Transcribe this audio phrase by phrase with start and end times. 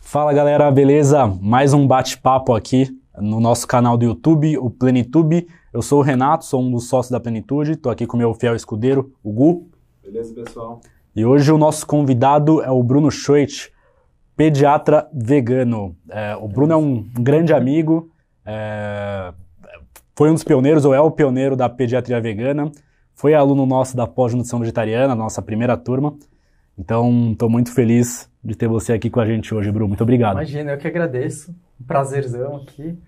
[0.00, 1.26] Fala galera, beleza?
[1.42, 2.88] Mais um bate-papo aqui
[3.18, 5.46] no nosso canal do YouTube, o Plenitude.
[5.70, 8.56] Eu sou o Renato, sou um dos sócios da Plenitude, estou aqui com meu fiel
[8.56, 9.68] escudeiro, o Gu.
[10.02, 10.80] Beleza, pessoal?
[11.14, 13.70] E hoje o nosso convidado é o Bruno Schoit,
[14.34, 15.94] pediatra vegano.
[16.08, 18.10] É, o Bruno é um grande amigo,
[18.46, 19.34] é,
[20.14, 22.70] foi um dos pioneiros, ou é o pioneiro da pediatria vegana,
[23.14, 26.14] foi aluno nosso da pós-nutrição vegetariana, nossa primeira turma.
[26.78, 29.88] Então, estou muito feliz de ter você aqui com a gente hoje, Bruno.
[29.88, 30.34] Muito obrigado.
[30.34, 31.54] Imagina, eu que agradeço.
[31.80, 32.98] Um prazerzão aqui.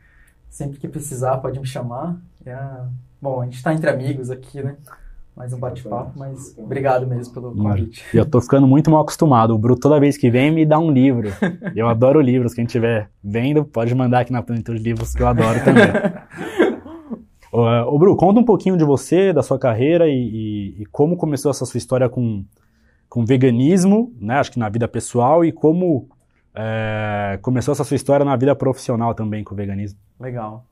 [0.49, 2.17] Sempre que precisar, pode me chamar.
[2.47, 2.57] É...
[3.21, 4.77] Bom, a gente está entre amigos aqui, né?
[5.37, 8.05] Mais um bate-papo, mas obrigado mesmo pelo convite.
[8.15, 9.53] Eu tô ficando muito mal acostumado.
[9.53, 11.31] O Bruno, toda vez que vem, me dá um livro.
[11.75, 12.55] Eu adoro livros.
[12.55, 15.87] Quem estiver vendo, pode mandar aqui na Plenitude Livros, que eu adoro também.
[17.57, 21.53] Ô, Bruno, conta um pouquinho de você, da sua carreira e, e, e como começou
[21.53, 22.45] essa sua história com,
[23.09, 24.41] com veganismo, né?
[24.41, 26.09] Acho que na vida pessoal e como
[26.53, 29.97] é, começou essa sua história na vida profissional também com o veganismo.
[30.19, 30.67] Legal.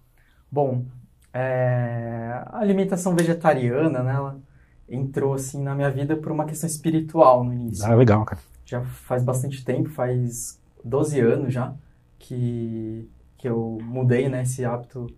[0.50, 0.84] Bom,
[1.32, 4.12] é, a alimentação vegetariana, né?
[4.12, 4.40] Ela
[4.88, 7.86] entrou assim na minha vida por uma questão espiritual no início.
[7.86, 8.40] Ah, legal, cara.
[8.64, 11.72] Já faz bastante tempo, faz 12 anos já
[12.18, 13.08] que
[13.42, 15.08] que eu mudei, né, esse hábito,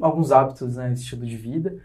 [0.00, 1.76] alguns hábitos, né, estilo de vida.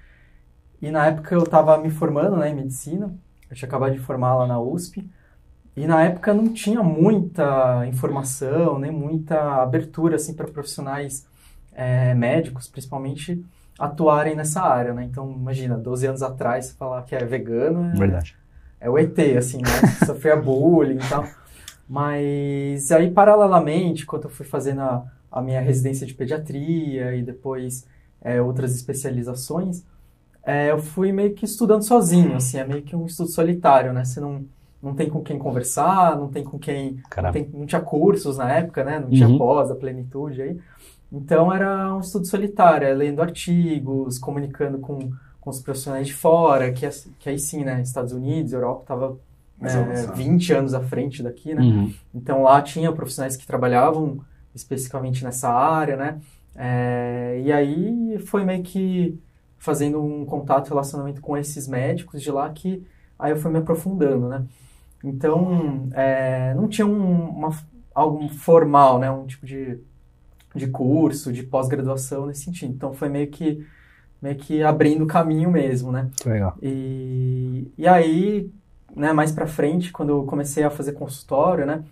[0.81, 3.13] E na época eu estava me formando, né, em medicina
[3.49, 5.09] eu tinha acabado de formar lá na USP.
[5.75, 11.25] E na época não tinha muita informação, nem muita abertura assim para profissionais
[11.71, 13.45] é, médicos, principalmente,
[13.77, 15.03] atuarem nessa área, né?
[15.03, 18.35] Então, imagina, 12 anos atrás, falar que é vegano é, Verdade.
[18.81, 19.69] é o ET, assim, né?
[20.03, 21.25] Sofria bullying e tal.
[21.88, 27.86] Mas aí, paralelamente, quando eu fui fazendo a, a minha residência de pediatria e depois
[28.22, 29.84] é, outras especializações,
[30.44, 34.06] é, eu fui meio que estudando sozinho, assim, é meio que um estudo solitário, né?
[34.06, 34.45] Você não,
[34.81, 37.01] não tem com quem conversar, não tem com quem...
[37.22, 39.00] Não, tem, não, tinha cursos na época, né?
[39.00, 39.38] Não tinha uhum.
[39.38, 40.57] pós, a plenitude aí.
[41.12, 46.72] Então, era um estudo solitário, é, lendo artigos, comunicando com, com os profissionais de fora,
[46.72, 46.88] que,
[47.19, 47.81] que aí sim, né?
[47.81, 49.18] Estados Unidos, Europa, estava
[49.62, 51.62] é, 20 anos à frente daqui, né?
[51.62, 51.94] Uhum.
[52.16, 54.19] Então, lá tinha profissionais que trabalhavam
[54.57, 56.19] especificamente nessa área, né?
[56.56, 59.19] É, e aí foi meio que
[59.57, 62.84] fazendo um contato, relacionamento com esses médicos de lá que
[63.18, 64.45] aí eu fui me aprofundando, né?
[65.03, 67.50] Então, é, não tinha um, uma,
[67.94, 69.09] algo formal, né?
[69.09, 69.79] Um tipo de,
[70.56, 72.74] de curso, de pós-graduação nesse sentido.
[72.74, 73.66] Então, foi meio que,
[74.22, 76.09] meio que abrindo o caminho mesmo, né?
[76.25, 76.57] Legal.
[76.62, 78.51] E, e aí,
[78.95, 81.84] né, mais pra frente, quando eu comecei a fazer consultório, né?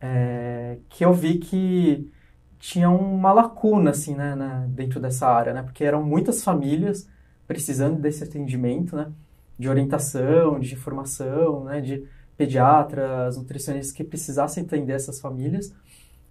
[0.00, 2.10] É, que eu vi que
[2.58, 5.62] tinha uma lacuna, assim, né, né, dentro dessa área, né?
[5.62, 7.08] Porque eram muitas famílias
[7.46, 9.10] precisando desse atendimento, né?
[9.58, 11.80] De orientação, de informação, né?
[11.80, 12.04] De
[12.36, 15.74] pediatras, nutricionistas que precisassem atender essas famílias.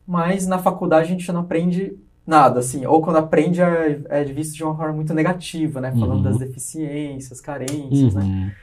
[0.07, 2.85] Mas na faculdade a gente não aprende nada, assim.
[2.85, 5.91] Ou quando aprende é, é visto de uma forma muito negativa, né?
[5.91, 6.23] Falando uhum.
[6.23, 8.21] das deficiências, carências, né?
[8.21, 8.45] uhum.
[8.45, 8.55] né?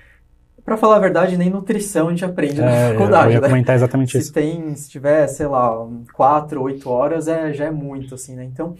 [0.66, 3.28] Para falar a verdade, nem nutrição a gente aprende é, na faculdade.
[3.28, 3.48] Eu ia né?
[3.48, 4.32] comentar exatamente se isso.
[4.32, 8.42] Tem, se tiver, sei lá, quatro, oito horas, é, já é muito, assim, né?
[8.42, 8.74] Então,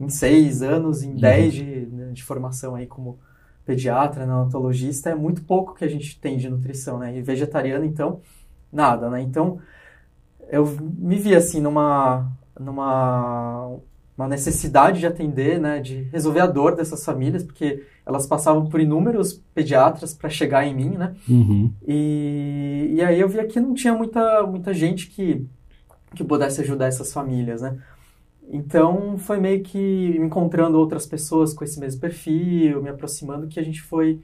[0.00, 1.16] em seis anos, em uhum.
[1.16, 3.18] dez de, né, de formação aí como
[3.66, 7.16] pediatra, neonatologista, é muito pouco que a gente tem de nutrição, né?
[7.16, 8.20] E vegetariano, então,
[8.72, 9.20] nada, né?
[9.20, 9.58] Então,
[10.48, 12.30] eu me vi, assim, numa,
[12.60, 13.76] numa
[14.16, 15.80] uma necessidade de atender, né?
[15.80, 20.74] De resolver a dor dessas famílias, porque elas passavam por inúmeros pediatras para chegar em
[20.74, 21.14] mim, né?
[21.28, 21.72] Uhum.
[21.86, 25.46] E, e aí eu vi que não tinha muita, muita gente que,
[26.14, 27.78] que pudesse ajudar essas famílias, né?
[28.48, 33.64] Então foi meio que encontrando outras pessoas com esse mesmo perfil, me aproximando, que a
[33.64, 34.20] gente foi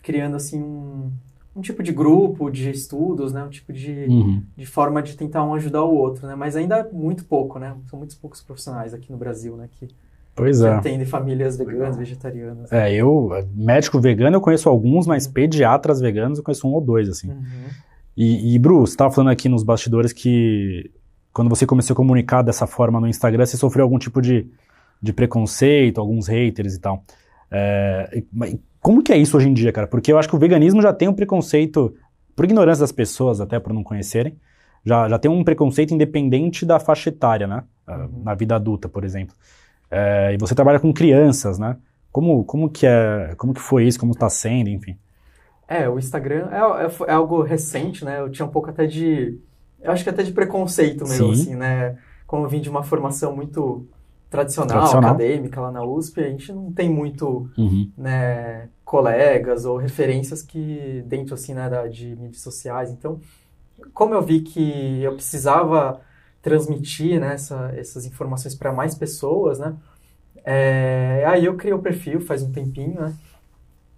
[0.00, 1.10] criando assim um,
[1.56, 3.42] um tipo de grupo de estudos, né?
[3.42, 4.42] Um tipo de, uhum.
[4.56, 6.36] de forma de tentar um ajudar o outro, né?
[6.36, 7.76] Mas ainda é muito pouco, né?
[7.90, 9.68] São muitos poucos profissionais aqui no Brasil, né?
[9.72, 9.88] Que,
[10.34, 10.74] Pois é.
[10.74, 12.72] Atende famílias veganas, vegetarianas.
[12.72, 15.32] É, eu, médico vegano eu conheço alguns, mas uhum.
[15.32, 17.30] pediatras veganos eu conheço um ou dois, assim.
[17.30, 17.68] Uhum.
[18.16, 20.90] E, e Bru, você estava falando aqui nos bastidores que
[21.32, 24.46] quando você começou a comunicar dessa forma no Instagram, você sofreu algum tipo de,
[25.02, 27.04] de preconceito, alguns haters e tal.
[27.50, 28.22] É,
[28.80, 29.86] como que é isso hoje em dia, cara?
[29.86, 31.94] Porque eu acho que o veganismo já tem um preconceito,
[32.36, 34.36] por ignorância das pessoas, até por não conhecerem,
[34.84, 37.64] já, já tem um preconceito independente da faixa etária, né?
[37.86, 38.22] Ah, uhum.
[38.22, 39.34] Na vida adulta, por exemplo.
[39.96, 41.76] É, e você trabalha com crianças, né?
[42.10, 44.96] Como, como, que é, como que foi isso, como está sendo, enfim?
[45.68, 48.20] É, o Instagram é, é, algo recente, né?
[48.20, 49.38] Eu tinha um pouco até de
[49.80, 51.42] eu acho que até de preconceito mesmo, Sim.
[51.42, 51.96] assim, né?
[52.26, 53.86] Como eu vim de uma formação muito
[54.30, 55.10] tradicional, Tradicional.
[55.10, 57.88] acadêmica lá na USP, a gente não tem muito Uhum.
[57.96, 62.90] né, colegas ou referências que dentro assim né, da, de mídias sociais.
[62.90, 63.20] Então,
[63.92, 66.00] como eu vi que eu precisava
[66.44, 69.76] transmitir né, essa- essas informações para mais pessoas, né?
[70.44, 73.14] é, aí eu criei o perfil faz um tempinho, né?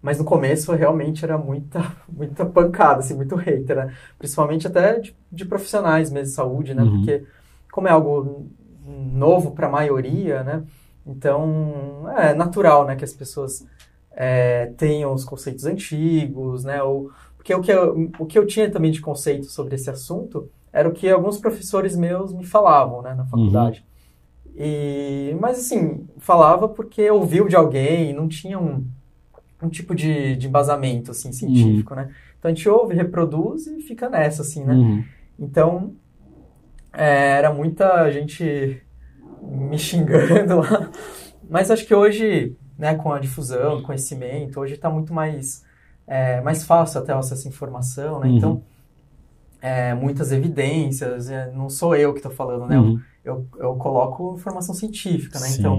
[0.03, 3.95] Mas no começo realmente era muita, muita pancada, assim, muito hater, né?
[4.19, 6.83] Principalmente até de, de profissionais mesmo de saúde, né?
[6.83, 6.91] Uhum.
[6.99, 7.25] Porque
[7.73, 8.47] como é algo
[8.87, 10.65] novo para a maioria, né?
[11.07, 13.67] Então é natural, né, que as pessoas
[14.13, 16.83] é, tenham os conceitos antigos, né?
[16.83, 20.51] Ou, porque o que, eu, o que eu tinha também de conceito sobre esse assunto
[20.77, 23.83] era o que alguns professores meus me falavam, né, na faculdade.
[24.55, 28.85] E, mas assim, falava porque ouviu de alguém, não tinha um,
[29.63, 32.11] um tipo de, de embasamento assim, científico, né?
[32.39, 34.75] Então a gente ouve, reproduz e fica nessa, assim, né?
[34.75, 35.05] Uhum.
[35.39, 35.95] Então,
[36.93, 38.83] é, era muita gente
[39.43, 40.91] me xingando lá.
[41.49, 45.65] Mas acho que hoje, né, com a difusão, conhecimento, hoje está muito mais,
[46.07, 48.29] é, mais fácil até acesso à informação, né?
[48.29, 48.37] Uhum.
[48.37, 48.63] Então,
[49.69, 52.79] é, muitas evidências, é, não sou eu que estou falando, né?
[52.79, 53.01] Uhum.
[53.25, 55.47] Eu, eu coloco informação científica, né?
[55.49, 55.59] Sim.
[55.61, 55.75] Então,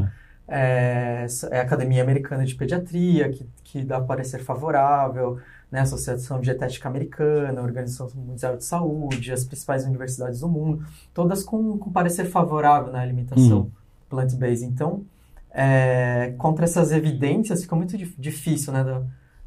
[0.47, 5.37] é, é a Academia Americana de Pediatria, que, que dá parecer favorável,
[5.71, 5.79] né?
[5.79, 11.43] a Associação Dietética Americana, a Organização Mundial de Saúde, as principais universidades do mundo, todas
[11.43, 13.71] com, com parecer favorável na alimentação Uhum.
[14.09, 14.65] plant-based.
[14.65, 15.03] Então,
[15.51, 18.83] é, contra essas evidências fica muito dif- difícil, né?
[18.83, 19.01] Da,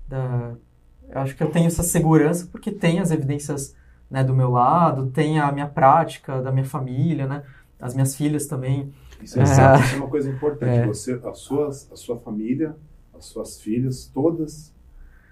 [0.08, 0.52] da-
[1.12, 3.74] eu acho que eu tenho essa segurança porque tem as evidências
[4.10, 7.42] né, do meu lado, tem a minha prática, da minha família, né?
[7.80, 8.90] As minhas filhas também.
[9.22, 9.44] Isso é, É.
[9.44, 9.60] isso
[9.94, 10.78] é uma coisa importante.
[10.78, 10.86] É.
[10.86, 12.74] Você, a, sua, a sua família,
[13.16, 14.74] as suas filhas, todas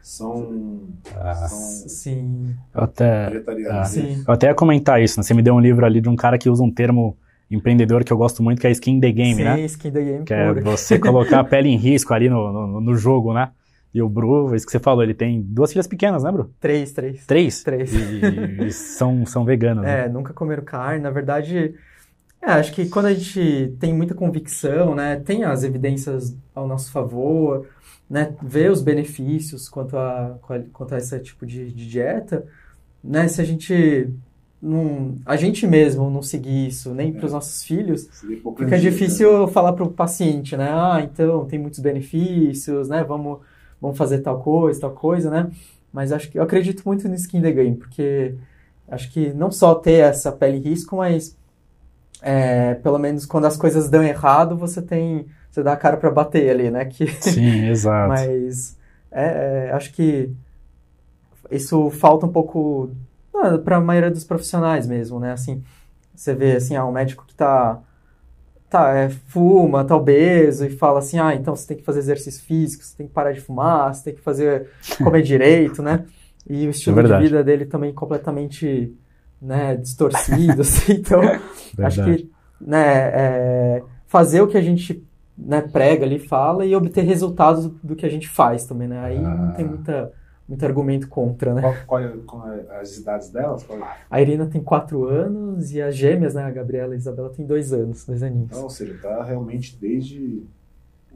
[0.03, 3.89] são, Ah, são Sim, eu até, vegetarianas.
[3.89, 4.25] sim.
[4.27, 5.23] eu até ia comentar isso, né?
[5.25, 7.17] Você me deu um livro ali de um cara que usa um termo
[7.51, 9.61] empreendedor que eu gosto muito, que é skin the game, sim, né?
[9.63, 12.95] skin the game Que é você colocar a pele em risco ali no, no, no
[12.95, 13.51] jogo, né?
[13.93, 16.50] E o Bru, isso que você falou, ele tem duas filhas pequenas, né, Bru?
[16.61, 17.26] Três, três.
[17.26, 17.62] Três?
[17.62, 17.93] Três.
[17.93, 20.05] E, e são, são veganas, né?
[20.05, 21.00] É, nunca comeram carne.
[21.00, 21.75] Na verdade,
[22.40, 26.93] é, acho que quando a gente tem muita convicção, né, tem as evidências ao nosso
[26.93, 27.67] favor,
[28.08, 30.38] né, vê os benefícios quanto a,
[30.73, 32.46] quanto a esse tipo de, de dieta,
[33.02, 34.08] né, se a gente
[34.61, 39.49] não, a gente mesmo não seguir isso, nem para os nossos filhos, hipocrisia, fica difícil
[39.49, 40.69] falar para o paciente, né?
[40.69, 43.05] Ah, então tem muitos benefícios, né?
[43.05, 43.38] Vamos,
[43.81, 45.51] vamos fazer tal coisa, tal coisa, né?
[45.93, 48.35] Mas acho que eu acredito muito no skin the game, porque
[48.89, 51.37] acho que não só ter essa pele em risco, mas
[52.23, 56.11] é, pelo menos quando as coisas dão errado, você tem, você dá a cara para
[56.11, 56.85] bater ali, né?
[56.85, 58.09] Que, Sim, exato.
[58.09, 58.77] mas
[59.11, 60.31] é, é, acho que
[61.51, 62.91] isso falta um pouco
[63.65, 65.33] para a maioria dos profissionais mesmo, né?
[65.33, 65.63] Assim,
[66.15, 67.81] você vê assim, ah, um médico que tá
[68.70, 72.43] tá é, fuma, tá obeso e fala assim, ah, então você tem que fazer exercício
[72.44, 74.69] físico, você tem que parar de fumar, você tem que fazer
[75.03, 76.05] comer direito, né?
[76.49, 77.25] E o estilo de verdade.
[77.25, 78.94] vida dele também completamente,
[79.41, 82.17] né, distorcido, assim, então Acho Verdade.
[82.25, 82.31] que
[82.61, 85.05] né, é, fazer o que a gente
[85.37, 88.99] né, prega ali, fala e obter resultados do que a gente faz também, né?
[89.00, 89.69] Aí não tem Ah.
[89.69, 90.12] muita,
[90.49, 91.61] muito argumento contra, né?
[91.61, 93.62] Qual, qual é- qual é as idades delas?
[93.65, 93.83] Qual é?
[94.11, 97.45] A Irina tem quatro anos e as gêmeas, né, a Gabriela e a Isabela, tem
[97.45, 98.49] dois anos, dois aninhos.
[98.50, 100.43] Então, ou seja, tá realmente desde,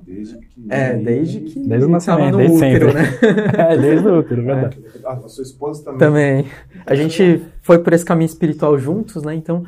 [0.06, 0.73] desde pequenininho.
[0.75, 3.02] É, desde que Desde o nascimento, no desde útero, sempre.
[3.02, 3.09] né?
[3.73, 4.85] É, desde o útero, verdade.
[5.04, 5.99] Ah, a sua esposa também.
[5.99, 6.47] Também.
[6.85, 9.35] A gente foi por esse caminho espiritual juntos, né?
[9.35, 9.64] Então,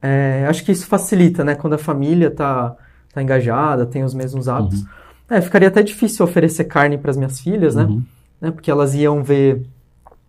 [0.00, 1.54] é, acho que isso facilita, né?
[1.54, 2.74] Quando a família tá,
[3.12, 4.84] tá engajada, tem os mesmos hábitos.
[5.28, 7.84] É, ficaria até difícil oferecer carne para as minhas filhas, né?
[7.84, 8.02] Uhum.
[8.40, 8.50] Né?
[8.50, 9.62] Porque elas iam ver,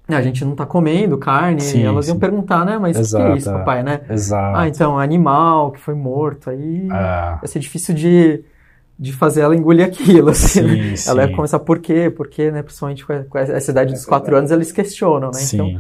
[0.08, 2.20] né, a gente não tá comendo carne, Sim, e elas iam sim.
[2.20, 2.78] perguntar, né?
[2.78, 3.54] Mas o que é isso, é.
[3.54, 4.02] papai, né?
[4.10, 4.58] Exato.
[4.60, 6.58] Ah, então, animal que foi morto, aí
[6.92, 8.44] Ah, ia ser difícil de,
[9.00, 10.64] de fazer ela engolir aquilo, assim.
[10.64, 10.80] né?
[10.80, 11.28] sim, Ela sim.
[11.28, 12.10] ia começar por quê?
[12.10, 12.64] Por quê, né?
[12.64, 15.44] Principalmente com a- com essa idade dos quatro anos, eles questionam, né?
[15.46, 15.76] Então,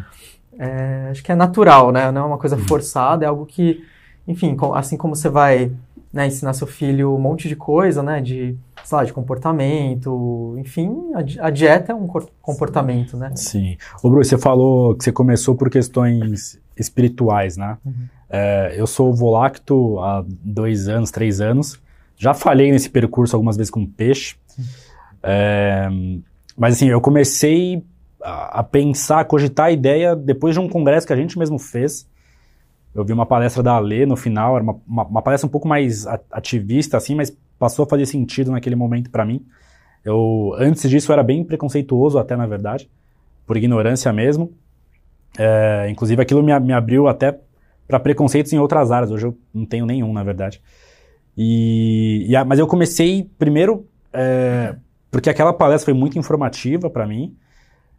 [0.59, 2.11] é, acho que é natural, né?
[2.11, 2.67] Não é uma coisa Uhum.
[2.67, 3.83] forçada, é algo que,
[4.27, 5.71] enfim, assim como você vai
[6.17, 8.19] né, ensinar seu filho um monte de coisa, né?
[8.19, 12.07] De, sei lá, de comportamento, enfim, a, di- a dieta é um
[12.41, 13.31] comportamento, né?
[13.35, 13.77] Sim.
[14.01, 17.77] Ô, Bruce, você falou que você começou por questões espirituais, né?
[17.85, 17.93] Uhum.
[18.29, 21.79] É, eu sou volacto há dois anos, três anos.
[22.17, 24.35] Já falhei nesse percurso algumas vezes com peixe.
[25.21, 25.87] É,
[26.57, 27.83] mas assim, eu comecei
[28.23, 31.59] a, a pensar, a cogitar a ideia depois de um congresso que a gente mesmo
[31.59, 32.07] fez.
[32.97, 35.67] Eu vi uma palestra da Alê no final, era uma, uma, uma palestra um pouco
[35.67, 39.45] mais ativista, assim, mas passou a fazer sentido naquele momento para mim.
[40.03, 42.89] Eu, antes disso, eu era bem preconceituoso, até na verdade,
[43.45, 44.51] por ignorância mesmo.
[45.37, 47.37] É, inclusive, aquilo me, me abriu até
[47.87, 49.11] para preconceitos em outras áreas.
[49.11, 50.61] Hoje eu não tenho nenhum, na verdade.
[51.37, 54.75] E, e a- mas eu comecei primeiro é,
[55.11, 57.35] porque aquela palestra foi muito informativa para mim.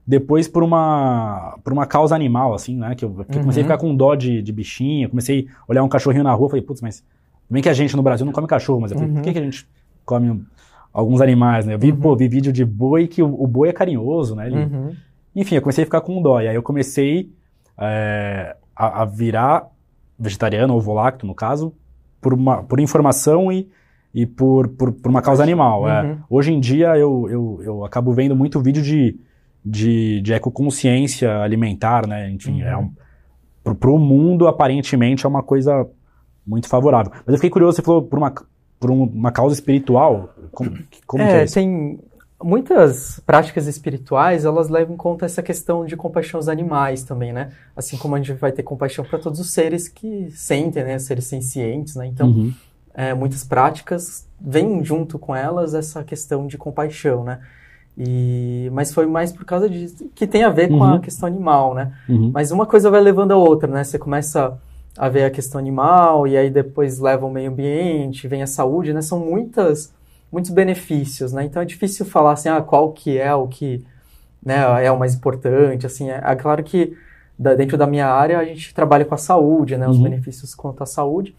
[0.09, 2.95] Depois por uma por uma causa animal, assim, né?
[2.95, 3.71] Que eu, que eu comecei a Uhum.
[3.73, 5.11] ficar com dó de, de bichinho.
[5.11, 7.05] Comecei a olhar um cachorrinho na rua, falei, putz, mas
[7.51, 9.17] bem que a gente no Brasil não come cachorro, mas eu falei, Uhum.
[9.17, 9.69] por que, que a gente
[10.07, 10.43] come
[10.95, 11.75] alguns animais, né?
[11.75, 11.99] Eu vi, Uhum.
[11.99, 14.47] pô, vi vídeo de boi que o, o boi é carinhoso, né?
[14.47, 14.95] Ele- Uhum.
[15.37, 16.41] enfim, eu comecei a ficar com dó.
[16.41, 17.31] E aí eu comecei
[17.79, 19.69] é, a, a virar
[20.19, 21.75] vegetariano ou volacto, no caso,
[22.21, 23.69] por, uma, por informação e,
[24.15, 25.87] e por, por, por uma causa animal.
[25.89, 26.03] é.
[26.03, 26.19] Uhum.
[26.31, 29.17] Hoje em dia eu, eu, eu acabo vendo muito vídeo de,
[29.71, 32.31] de, de ecoconsciência alimentar, né?
[32.31, 32.69] Enfim, Uhum.
[32.69, 32.91] é um,
[33.63, 35.87] pro, pro mundo, aparentemente, é uma coisa
[36.47, 37.13] muito favorável.
[37.15, 38.33] Mas eu fiquei curioso, você falou por uma,
[38.81, 40.35] por um- uma causa espiritual.
[40.53, 40.71] Como,
[41.07, 41.99] como é é, tem
[42.43, 47.51] muitas práticas espirituais, elas levam em conta essa questão de compaixão aos animais também, né?
[47.77, 50.99] Assim como a gente vai ter compaixão para todos os seres que sentem, né?
[50.99, 52.07] Seres sencientes, né?
[52.07, 52.53] Então, Uhum.
[52.95, 57.41] é, muitas práticas vêm junto com elas essa questão de compaixão, né?
[57.99, 61.01] E, mas foi mais por causa disso, que tem a ver com a Uhum.
[61.01, 61.93] questão animal, né?
[62.09, 62.31] Uhum.
[62.33, 63.83] Mas uma coisa vai levando a outra, né?
[63.83, 64.57] Você começa
[64.97, 68.93] a ver a questão animal e aí depois leva o meio ambiente, vem a saúde,
[68.93, 69.03] né?
[69.03, 69.93] São muitas,
[70.31, 71.45] muitos benefícios, né?
[71.45, 73.85] Então é difícil falar assim, ah, qual que é o que
[74.45, 76.11] né, é o mais importante, assim.
[76.11, 76.97] É, é claro que
[77.39, 79.89] da- dentro da minha área a gente trabalha com a saúde, né?
[79.89, 80.05] Os Uhum.
[80.05, 81.35] benefícios quanto à saúde,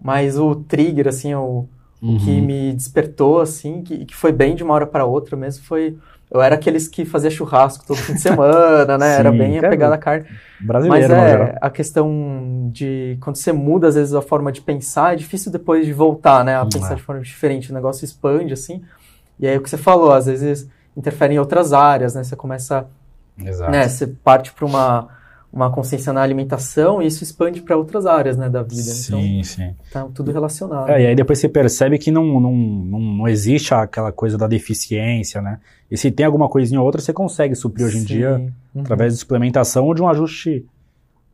[0.00, 1.66] mas o trigger, assim, o,
[2.02, 2.42] o que Uhum.
[2.44, 5.96] me despertou, assim, que, que foi bem de uma hora para outra mesmo, foi...
[6.30, 9.16] Eu era aqueles que fazia churrasco todo fim de semana, né?
[9.18, 10.24] era Sim, bem cara, apegado à carne.
[10.28, 11.46] Mas Brasileiro, geral.
[11.48, 15.52] é a questão de quando você muda às vezes a forma de pensar, é difícil
[15.52, 16.96] depois de voltar, né, a pensar é.
[16.96, 18.82] de forma diferente, o negócio expande assim.
[19.38, 22.24] E aí o que você falou, às vezes interfere em outras áreas, né?
[22.24, 22.86] Você começa,
[23.38, 23.70] Exato.
[23.70, 25.08] né, você parte para uma
[25.52, 28.82] uma consciência na alimentação e isso expande para outras áreas, né, da vida.
[28.82, 29.74] Sim, sim.
[29.88, 30.88] Então, tá tudo relacionado.
[30.88, 34.46] É, e aí depois você percebe que não, não, não, não existe aquela coisa da
[34.46, 35.58] deficiência, né?
[35.90, 38.06] E se tem alguma coisinha ou outra, você consegue suprir hoje em Sim.
[38.06, 38.80] dia Uhum.
[38.80, 40.64] através de suplementação ou de um ajuste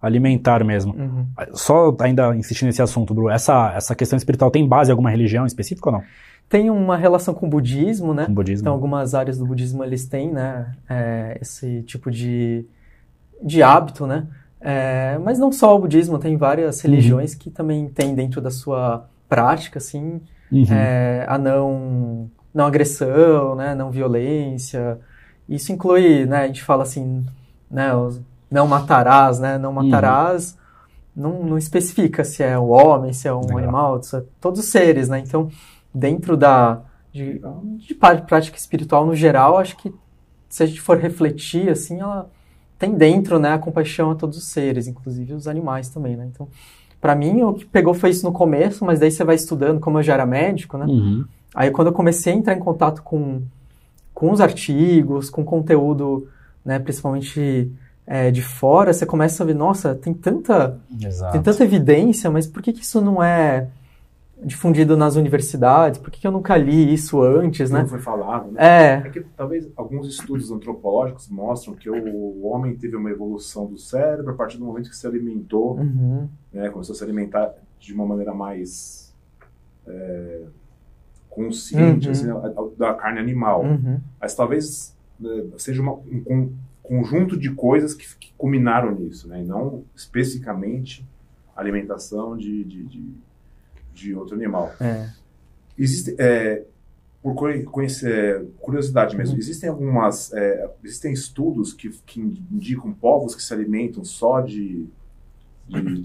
[0.01, 0.95] alimentar mesmo.
[0.95, 1.27] Uhum.
[1.55, 5.47] Só ainda insistindo nesse assunto, Bru, essa, essa questão espiritual tem base em alguma religião
[5.47, 6.05] específica ou não?
[6.49, 8.25] Tem uma relação com o budismo, né?
[8.25, 8.63] Com o budismo?
[8.63, 12.65] Então, algumas áreas do budismo eles têm, né, é, esse tipo de,
[13.43, 14.27] de hábito, né?
[14.61, 19.07] É, mas não só o budismo, tem várias religiões que também têm dentro da sua
[19.29, 20.65] prática, assim, Uhum.
[20.71, 24.99] é, a não, não agressão, né, não violência.
[25.49, 27.25] Isso inclui, né, a gente fala assim,
[27.71, 30.57] né, os não matarás, né, não matarás,
[31.15, 33.59] não, não especifica se é o homem, se é um Legal.
[33.59, 35.51] animal, se é todos os seres, né, então
[35.95, 36.81] dentro da
[37.13, 37.41] de,
[37.77, 39.93] de prática espiritual no geral, acho que
[40.49, 42.31] se a gente for refletir, assim, ela
[42.79, 46.49] tem dentro, né, a compaixão a todos os seres, inclusive os animais também, né, então
[47.01, 49.99] Pra mim, o que pegou foi isso no começo, mas daí você vai estudando, como
[49.99, 50.85] eu já era médico, né?
[50.87, 51.25] Uhum.
[51.55, 53.43] Aí quando eu comecei a entrar em contato com,
[54.13, 56.29] com os artigos, com conteúdo,
[56.65, 57.71] né, principalmente
[58.07, 61.33] é, de fora, você começa a ver, nossa, tem tanta, Exato.
[61.33, 63.69] tem tanta evidência, mas por que, que isso não é
[64.45, 65.99] difundido nas universidades?
[65.99, 67.87] Por que, que eu nunca li isso antes, Não né?
[67.89, 68.59] foi falado, né?
[68.63, 73.77] É, É que talvez alguns estudos antropológicos mostram que o homem teve uma evolução do
[73.79, 77.93] cérebro a partir do momento que se alimentou, uhum, né, começou a se alimentar de
[77.93, 79.15] uma maneira mais
[79.87, 80.43] é,
[81.31, 82.13] consciente Uhum.
[82.13, 82.27] assim,
[82.77, 83.65] da carne animal.
[83.65, 86.51] uhum, Mas talvez né, seja uma- um con-
[86.83, 91.05] conjunto de coisas que, que culminaram nisso, né, e não especificamente
[91.57, 93.13] alimentação de, de, de,
[93.99, 94.73] de outro animal.
[94.81, 95.09] é.
[95.77, 96.65] Existe, é,
[97.23, 99.39] por conhe- conhecer, curiosidade mesmo, Uhum.
[99.41, 104.87] existem algumas, é, existem estudos que, que indicam povos que se alimentam só de,
[105.69, 106.01] de, de-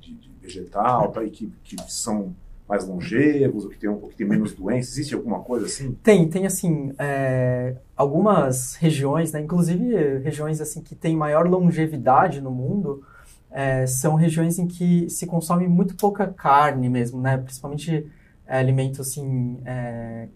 [0.00, 2.34] de- de vegetal tá, e que, que são
[2.66, 4.92] mais longevos ou que tem, que tem menos doenças?
[4.92, 5.92] Existe alguma coisa assim?
[6.02, 12.50] Tem, tem assim, é, algumas regiões, né, inclusive regiões assim que têm maior longevidade no
[12.50, 13.02] mundo,
[13.50, 18.06] é, são regiões em que se consome muito pouca carne mesmo, né, principalmente
[18.46, 20.28] é, alimentos assim, é,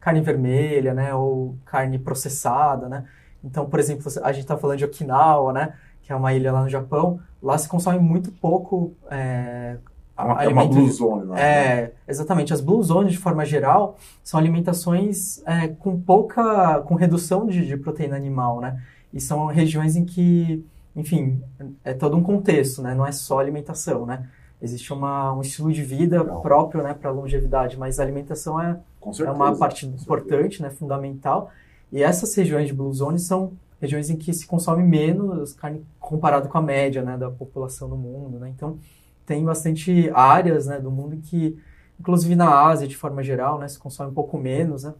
[0.00, 3.04] carne vermelha, né, ou carne processada, né.
[3.42, 6.62] Então, por exemplo, a gente está falando de Okinawa, né, que é uma ilha lá
[6.62, 9.76] no Japão, lá se consome muito pouco é,
[10.16, 11.40] É uma, é uma blue zone, não é?
[11.40, 12.52] é, exatamente.
[12.52, 17.76] As blue zones, de forma geral, são alimentações é, com pouca, com redução de, de
[17.76, 18.82] proteína animal, né?
[19.12, 20.64] E são regiões em que,
[21.00, 21.42] enfim,
[21.84, 22.94] é todo um contexto, né?
[22.94, 24.28] Não é só alimentação, né?
[24.62, 26.42] Existe uma, um estilo de vida Legal.
[26.42, 29.36] próprio, né, para longevidade, mas a alimentação é, Com é certeza.
[29.36, 30.02] uma parte certeza.
[30.02, 31.50] importante, né, fundamental.
[31.90, 36.48] E essas regiões de blue zones são regiões em que se consome menos carne comparado
[36.48, 38.50] com a média, né, da população do mundo, né?
[38.54, 38.78] Então,
[39.24, 41.58] tem bastante áreas, né, do mundo em que
[41.98, 44.94] inclusive na Ásia de forma geral, né, se consome um pouco menos, né?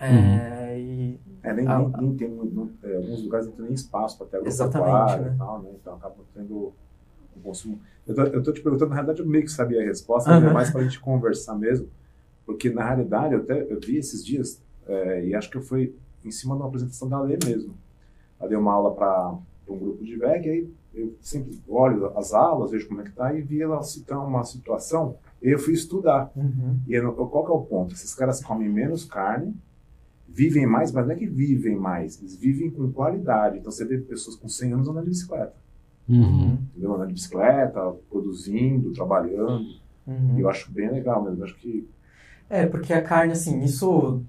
[0.00, 0.40] É, Uhum.
[1.44, 2.00] É, nem, Ah, nem, ah.
[2.00, 5.32] nem tem muito, não- é, alguns lugares não tem nem espaço para ter Exatamente, né?
[5.34, 5.70] e tal, né?
[5.78, 6.72] Então acaba tendo
[7.36, 7.78] um consumo.
[8.06, 10.42] Eu tô, eu tô te perguntando, na realidade eu meio que sabia a resposta, mas
[10.42, 11.86] é mais para a gente conversar mesmo,
[12.46, 16.30] porque na realidade eu até eu vi esses dias, é, e acho que foi em
[16.30, 17.74] cima de uma apresentação da Lê mesmo.
[18.40, 19.34] Ela deu uma aula para
[19.68, 23.34] um grupo de VEG, aí eu sempre olho as aulas, vejo como é que tá,
[23.34, 26.30] e vi ela citar uma situação, e eu fui estudar.
[26.34, 26.78] Uhum.
[26.86, 27.94] E eu qual que é o ponto?
[27.94, 29.54] Esses caras comem menos carne,
[30.34, 33.58] vivem mais, mas não é que vivem mais, eles vivem com qualidade.
[33.58, 35.54] Então você vê pessoas com 100 anos andando de bicicleta,
[36.08, 36.58] Uhum.
[36.72, 36.94] entendeu?
[36.94, 39.64] Andando de bicicleta, produzindo, trabalhando.
[40.06, 40.36] Uhum.
[40.36, 41.40] E eu acho bem legal mesmo.
[41.40, 41.88] Eu acho que
[42.50, 44.22] É, porque a carne, assim, isso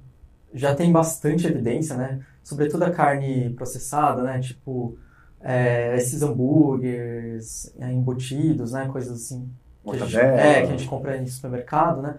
[0.53, 2.21] já tem bastante evidência, né?
[2.43, 4.39] Sobretudo a carne processada, né?
[4.39, 4.97] Tipo,
[5.41, 8.88] é, esses hambúrgueres é, embutidos, né?
[8.88, 9.50] Coisas assim.
[9.83, 12.15] que a gente- é, que a gente compra em supermercado, né?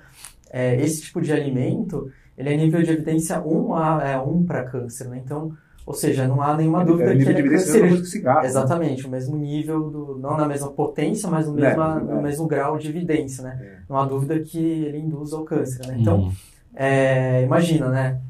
[0.51, 4.65] É, esse tipo de alimento, ele é nível de evidência 1 a é, 1 para
[4.65, 5.19] câncer, né?
[5.25, 7.77] Então, ou seja, não há nenhuma dúvida é, que nível de ele é evidência é
[7.77, 7.89] a mesma cancerígeno.
[7.89, 8.49] coisa que cigarro.
[8.49, 8.49] né?
[8.49, 12.01] Exatamente, o mesmo nível, do, não na mesma potência, mas no É, mesmo, é.
[12.01, 13.59] no mesmo grau de evidência, né?
[13.63, 13.79] É.
[13.89, 15.97] Não há dúvida que ele induz ao câncer, né?
[15.99, 16.33] Então,
[16.75, 18.21] é, imagina, né?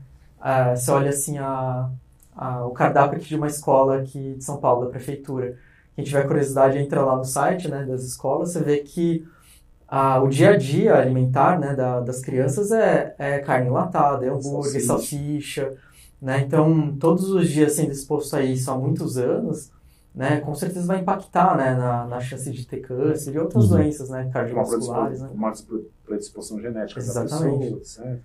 [0.41, 1.91] Ah, você olha assim a,
[2.37, 5.57] a- o cardápio aqui de uma escola aqui de São Paulo, da prefeitura.
[5.95, 9.27] Quem tiver curiosidade, entra lá no site né, das escolas, você vê que
[9.89, 14.29] ah, o dia a dia alimentar né, da- das crianças é, é carne enlatada, é
[14.31, 15.73] hambúrguer, Salsicha.
[16.21, 16.41] né?
[16.41, 19.71] Então, todos os dias sendo exposto a isso há muitos anos,
[20.15, 23.77] né, com certeza vai impactar né, na, na chance de ter câncer e outras Uhum.
[23.77, 25.29] doenças né, Uma cardiovasculares, né?
[25.29, 27.71] predisposição, uma dispro- predisposição genética Exatamente.
[27.71, 28.19] da pessoa.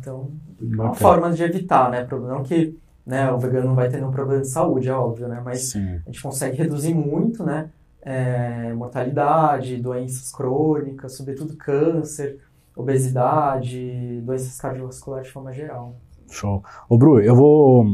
[0.00, 0.82] Então, Bacana.
[0.82, 2.06] uma forma de evitar, né?
[2.10, 2.76] Não que
[3.06, 5.40] né, o vegano não vai ter nenhum problema de saúde, é óbvio, né?
[5.44, 5.94] Mas Sim.
[6.06, 7.70] a gente consegue reduzir muito, né?
[8.02, 12.38] É, mortalidade, doenças crônicas, sobretudo câncer,
[12.74, 15.96] obesidade, doenças cardiovasculares de forma geral.
[16.30, 16.62] Show.
[16.88, 17.84] Ô, Bru, eu vou.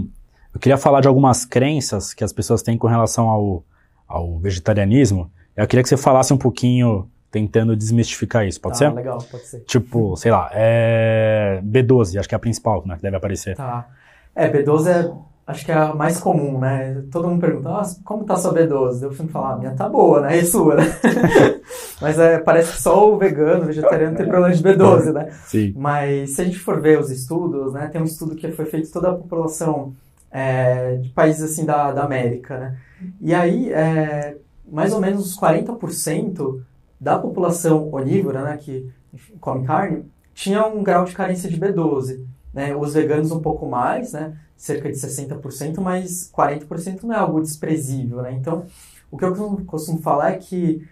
[0.52, 3.64] Eu queria falar de algumas crenças que as pessoas têm com relação ao,
[4.06, 5.30] ao vegetarianismo.
[5.56, 8.94] Eu queria que você falasse um pouquinho, tentando desmistificar isso, pode tá, ser?
[8.94, 9.60] legal, pode ser.
[9.60, 11.60] Tipo, sei lá, é.
[11.64, 12.96] B12, acho que é a principal, né?
[12.96, 13.56] Que deve aparecer.
[13.56, 13.88] Tá.
[14.34, 15.12] É, B12 é,
[15.46, 17.02] acho que é a mais comum, né?
[17.10, 19.02] Todo mundo pergunta, ah, como tá sua B12?
[19.02, 20.38] Eu sempre falo, ah, minha tá boa, né?
[20.38, 20.84] E sua, né?
[22.00, 25.30] Mas é, parece que só o vegano, o vegetariano tem problema de B12, né?
[25.46, 25.74] Sim.
[25.76, 28.90] Mas se a gente for ver os estudos, né, tem um estudo que foi feito
[28.90, 29.94] toda a população
[30.30, 32.76] é, de países assim da, da América, né?
[33.20, 34.36] E aí, é,
[34.70, 36.60] mais ou menos uns 40%
[36.98, 38.90] da população onívora, né, que
[39.40, 42.23] come carne, tinha um grau de carência de B12.
[42.54, 42.74] Né?
[42.74, 44.36] Os veganos um pouco mais, né?
[44.56, 48.22] cerca de 60%, mas 40% não é algo desprezível.
[48.22, 48.32] Né?
[48.32, 48.64] Então,
[49.10, 49.34] o que eu
[49.66, 50.86] costumo- falar é que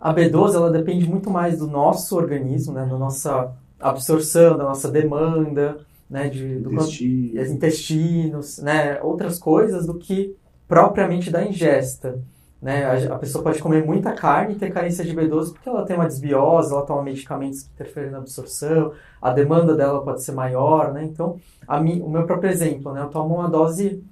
[0.00, 2.86] a B12 ela depende muito mais do nosso organismo, né?
[2.86, 6.28] da nossa absorção, da nossa demanda, né?
[6.28, 7.42] de, do quanto- Intestino.
[7.42, 10.36] os intestinos, né, outras coisas do que
[10.68, 12.20] propriamente da ingesta.
[12.62, 12.84] Né?
[12.84, 15.96] A, a pessoa pode comer muita carne e ter carência de B12 porque ela tem
[15.96, 20.92] uma desbiose, ela toma medicamentos que interferem na absorção, a demanda dela pode ser maior,
[20.92, 21.02] né?
[21.02, 23.02] Então, a mi, o meu próprio exemplo, né?
[23.02, 24.04] Eu tomo uma dose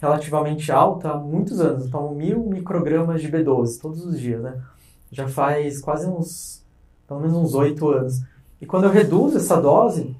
[0.00, 4.62] relativamente alta há muitos anos, eu tomo mil microgramas de B12 todos os dias, né?
[5.10, 6.64] Já faz quase uns,
[7.08, 8.22] pelo menos uns oito anos.
[8.60, 10.16] E quando eu reduzo essa dose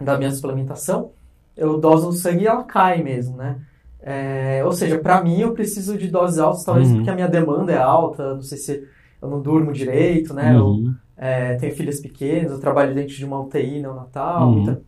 [0.00, 1.12] da minha suplementação,
[1.56, 3.60] eu doso no sangue e ela cai mesmo, né?
[4.04, 6.96] É, ou seja, para mim eu preciso de doses altas, talvez Uhum.
[6.96, 8.84] porque a minha demanda é alta, não sei se
[9.20, 10.56] eu não durmo direito, né?
[10.56, 10.94] Eu Uhum.
[11.16, 14.52] é, tenho filhas pequenas, eu trabalho dentro de uma UTI neonatal, Uhum.
[14.54, 14.80] muita-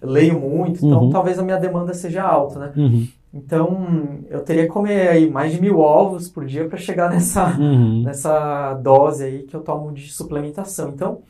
[0.00, 1.10] eu leio muito, então Uhum.
[1.10, 2.72] talvez a minha demanda seja alta, né?
[2.76, 3.06] Uhum.
[3.34, 3.86] Então
[4.30, 8.02] eu teria que comer aí mais de mil ovos por dia para chegar nessa, Uhum.
[8.02, 10.88] nessa dose aí que eu tomo de suplementação.
[10.90, 11.20] Então,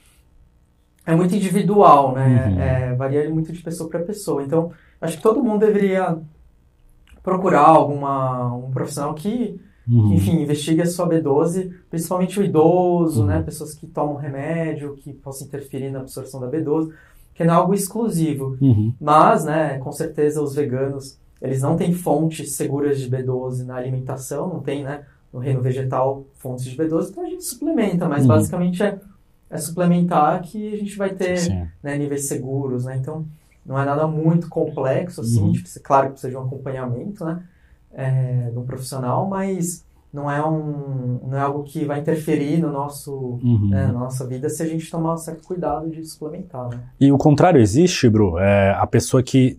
[1.07, 2.47] é muito individual, né?
[2.49, 2.61] Uhum.
[2.61, 4.43] É, varia muito de pessoa para pessoa.
[4.43, 4.71] Então,
[5.01, 6.17] acho que todo mundo deveria
[7.25, 9.59] procurar alguma, um profissional que,
[9.89, 10.09] Uhum.
[10.11, 13.27] que, enfim, investigue a sua B12, principalmente o idoso, Uhum.
[13.27, 13.43] né?
[13.43, 16.91] Pessoas que tomam remédio, que possam interferir na absorção da B12,
[17.35, 18.57] que não é algo exclusivo.
[18.63, 18.95] Uhum.
[19.01, 24.49] Mas, né, com certeza os veganos, eles não têm fontes seguras de B12 na alimentação,
[24.49, 28.29] não tem, né, no reino vegetal fontes de B12, então a gente suplementa, mas Uhum.
[28.29, 28.99] basicamente é,
[29.51, 31.39] é suplementar que a gente vai ter
[31.83, 33.27] né, níveis seguros, né, então
[33.65, 35.53] não é nada muito complexo, assim, Uhum.
[35.53, 37.43] tipo, claro que precisa de um acompanhamento, né,
[37.93, 42.71] é, de um profissional, mas não é, um, não é algo que vai interferir no
[42.71, 43.69] nosso, Uhum.
[43.71, 46.81] né, na nossa vida se a gente tomar um certo cuidado de suplementar, né.
[47.01, 48.39] E o contrário existe, Bru?
[48.39, 49.59] É a pessoa que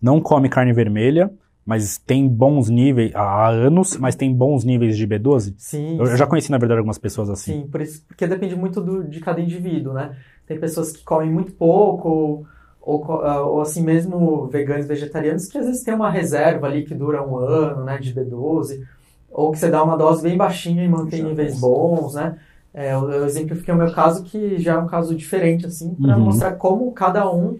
[0.00, 1.30] não come carne vermelha
[1.66, 5.52] mas tem bons níveis, há anos, mas tem bons níveis de B12?
[5.58, 5.98] Sim.
[5.98, 7.62] Eu, eu já conheci, na verdade, algumas pessoas assim.
[7.62, 10.16] Sim, por isso, porque depende muito do, de cada indivíduo, né?
[10.46, 12.46] Tem pessoas que comem muito pouco,
[12.86, 16.84] ou, ou, ah, ou assim mesmo veganos vegetarianos, que às vezes tem uma reserva ali
[16.84, 18.86] que dura um ano, né, de B12,
[19.28, 22.38] ou que você dá uma dose bem baixinha e mantém Já níveis bons, né?
[22.74, 26.18] É, eu, eu exemplifiquei o meu caso, que já é um caso diferente, assim, para
[26.18, 26.24] Uhum.
[26.24, 27.58] mostrar como cada um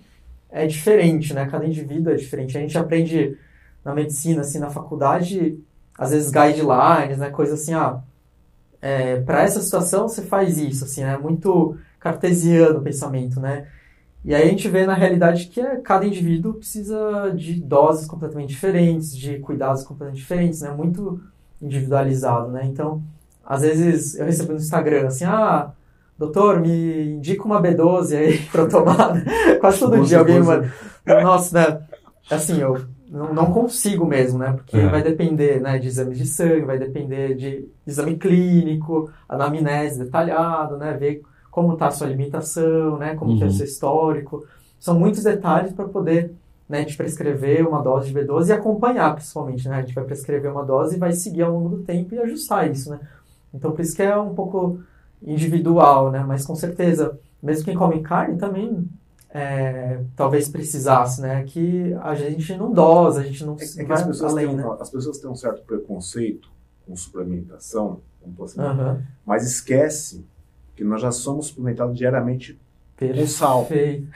[0.50, 1.46] é diferente, né?
[1.50, 2.56] Cada indivíduo é diferente.
[2.58, 3.38] A gente aprende
[3.84, 5.58] na medicina, assim, na faculdade,
[5.98, 7.30] às vezes guidelines, né?
[7.30, 8.02] Coisa assim, ah,
[8.82, 13.68] é, para essa situação você faz isso, assim, é muito cartesiano o pensamento, né?
[14.26, 18.48] E aí a gente vê na realidade que é, cada indivíduo precisa de doses completamente
[18.48, 20.70] diferentes, de cuidados completamente diferentes, né?
[20.72, 21.20] Muito
[21.62, 22.64] individualizado, né?
[22.64, 23.00] Então,
[23.44, 25.70] às vezes eu recebo no Instagram assim, ah,
[26.18, 29.12] doutor, me indica uma B12 aí pra eu tomar.
[29.60, 30.72] Quase todo dia alguém manda.
[31.22, 31.80] Nossa, né?
[32.28, 34.54] Assim, eu não, não consigo mesmo, né?
[34.54, 34.88] Porque É.
[34.88, 40.94] vai depender né, de exames de sangue, vai depender de exame clínico, anamnese detalhado, né?
[40.94, 41.22] Ver
[41.56, 43.14] como está a sua alimentação, né?
[43.16, 43.54] Como que é o Uhum.
[43.56, 44.44] seu histórico.
[44.78, 46.32] São muitos detalhes para poder
[46.68, 49.76] né, te prescrever uma dose de B12 e acompanhar, principalmente, né?
[49.76, 52.70] A gente vai prescrever uma dose e vai seguir ao longo do tempo e ajustar
[52.70, 53.00] isso, né?
[53.54, 54.80] Então, por isso que é um pouco
[55.22, 56.22] individual, né?
[56.26, 58.86] Mas com certeza, mesmo quem come carne também
[59.30, 61.42] é, talvez precisasse, né?
[61.44, 64.46] Que a gente não dosa, a gente não É, é que vai as pessoas, além,
[64.48, 64.66] têm, né?
[64.66, 66.48] um- as pessoas têm um certo preconceito
[66.86, 69.02] com suplementação, como dizer, Aham.
[69.24, 70.22] mas esquece
[70.76, 72.58] que nós já somos suplementados diariamente
[72.98, 73.66] com sal.
[73.66, 74.08] Perfeito.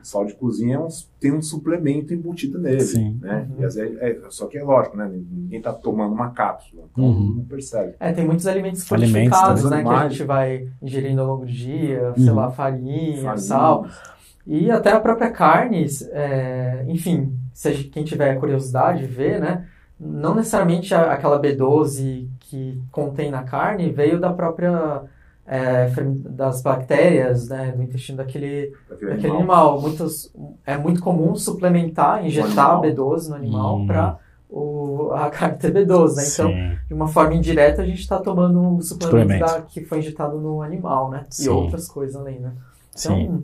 [0.00, 0.88] O sal de cozinha é um-
[1.20, 2.80] tem um suplemento embutido nele.
[2.80, 3.18] Sim.
[3.20, 3.46] Né?
[3.50, 3.60] Uhum.
[3.62, 5.10] E às vezes, é- só que é lógico, né?
[5.30, 7.34] ninguém está tomando uma cápsula, então Uhum.
[7.36, 7.94] não percebe.
[8.00, 9.76] É, tem muitos alimentos Alimentos, fortificados, né?
[9.78, 9.82] né?
[9.82, 10.12] Que a Animais.
[10.12, 12.34] gente vai ingerindo ao longo do dia, sei Uhum.
[12.36, 13.86] lá, farinha, Farinha, sal.
[14.46, 19.66] E até a própria carne, é, enfim, se quem tiver curiosidade ver, né?
[20.00, 25.02] Não necessariamente a- aquela B12 que contém na carne veio da própria
[25.46, 25.90] é,
[26.30, 29.72] das bactérias, né, do intestino daquele, daquele daquele animal.
[29.72, 29.80] animal.
[29.82, 30.32] Muitos,
[30.66, 32.82] é muito comum suplementar, injetar animal.
[32.82, 33.86] B12 no animal Hum.
[33.86, 34.18] para
[35.16, 36.22] a carne ter B12, né?
[36.32, 36.78] Então, Sim.
[36.86, 39.44] de uma forma indireta, a gente está tomando um suplemento Suplemento.
[39.46, 41.26] da- que foi injetado no animal, né?
[41.28, 41.46] Sim.
[41.46, 42.52] E outras coisas além, né?
[42.94, 43.22] Sim.
[43.24, 43.42] Então,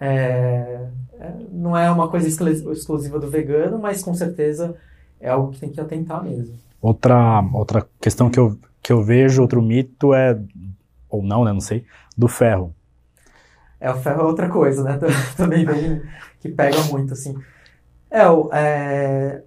[0.00, 0.86] é,
[1.20, 4.74] é, não é uma coisa exclu- exclusiva do vegano, mas com certeza
[5.20, 6.54] é algo que tem que atentar mesmo.
[6.80, 10.36] Outra, outra questão que eu, que eu vejo, outro mito é,
[11.12, 12.74] ou não, né, não sei, do ferro.
[13.80, 14.98] É, o ferro é outra coisa, né?
[15.36, 16.02] Também bem,
[16.40, 17.34] que pega muito, assim.
[18.10, 19.42] É, o, é,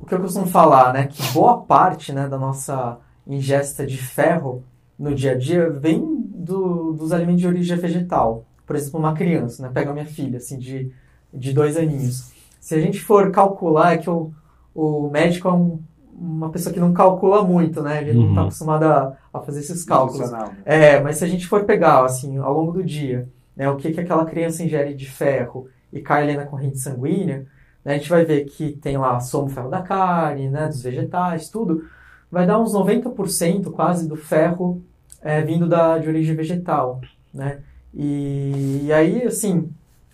[0.00, 1.06] o que eu costumo falar, né?
[1.08, 4.64] Que boa parte né, da nossa ingesta de ferro
[4.98, 6.02] no dia a dia vem
[6.34, 8.46] do, dos alimentos de origem vegetal.
[8.66, 9.70] Por exemplo, uma criança, né?
[9.72, 10.92] Pega minha filha, assim, de,
[11.32, 12.32] de dois aninhos.
[12.60, 14.32] Se a gente for calcular, é que o,
[14.74, 15.80] o médico é um-
[16.20, 18.02] uma pessoa que não calcula muito, né?
[18.02, 18.46] Ele não está Uhum.
[18.46, 20.30] acostumado a, a fazer esses cálculos.
[20.30, 20.38] Né?
[20.64, 23.92] É, mas se a gente for pegar, assim, ao longo do dia, né, o que,
[23.92, 27.46] que aquela criança ingere de ferro e cai ali na corrente sanguínea,
[27.84, 31.48] né, a gente vai ver que tem lá somo ferro da carne, né, dos vegetais,
[31.48, 31.84] tudo,
[32.30, 34.82] vai dar uns 90% quase do ferro
[35.22, 37.00] é, vindo da, de origem vegetal,
[37.32, 37.62] né?
[37.92, 39.68] E, e aí, assim,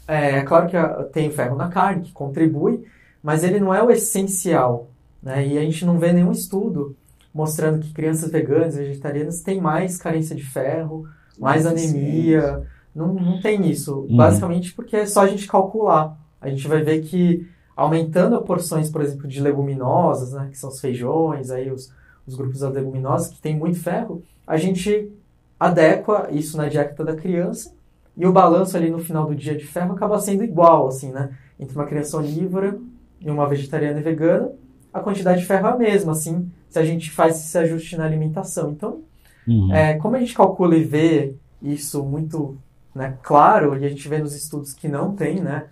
[0.07, 2.85] é, é claro que a- tem ferro na carne, que contribui,
[3.23, 4.89] mas ele não é o essencial,
[5.27, 5.45] né?
[5.45, 6.95] E a gente não vê nenhum estudo
[7.35, 11.05] mostrando que crianças veganas e vegetarianas têm mais carência de ferro,
[11.37, 12.63] mais anemia.
[12.95, 14.03] Não, não tem isso.
[14.03, 14.17] Uhum.
[14.17, 16.17] Basicamente porque é só a gente calcular.
[16.41, 17.45] A gente vai ver que
[17.77, 21.93] aumentando as porções, por exemplo, de leguminosas, né, que são os feijões, aí os,
[22.25, 25.11] os grupos das leguminosas, que tem muito ferro, a gente
[25.59, 27.75] adequa isso na dieta da criança
[28.17, 31.37] e o balanço ali no final do dia de ferro acaba sendo igual, assim, né?
[31.59, 32.79] Entre uma criança onívora
[33.21, 34.53] e uma vegetariana e vegana,
[34.97, 38.05] a quantidade de ferro é a mesma, assim, se a gente faz esse ajuste na
[38.05, 38.71] alimentação.
[38.71, 39.01] Então,
[39.47, 39.73] Uhum.
[39.73, 42.57] é, como a gente calcula e vê isso muito
[42.95, 45.65] né, claro, e a gente vê nos estudos que não tem né,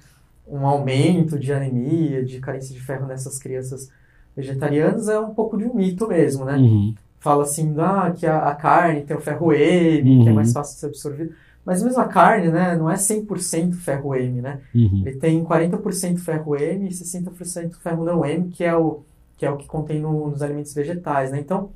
[0.46, 3.90] um aumento de anemia, de carência de ferro nessas crianças
[4.36, 6.56] vegetarianas, é um pouco de um mito mesmo, né?
[6.56, 6.94] Uhum.
[7.20, 10.34] Fala assim, ah, que a, a carne tem o ferro M, que é Uhum.
[10.34, 11.32] mais fácil de ser absorvido.
[11.64, 14.60] Mas mesmo a carne, né, não é 100% ferro M, né?
[14.74, 15.02] Uhum.
[15.06, 19.02] Ele tem 40% ferro M e 60% ferro não M, que é o
[19.36, 21.38] que, é o que contém no- nos alimentos vegetais, né?
[21.40, 21.70] Então,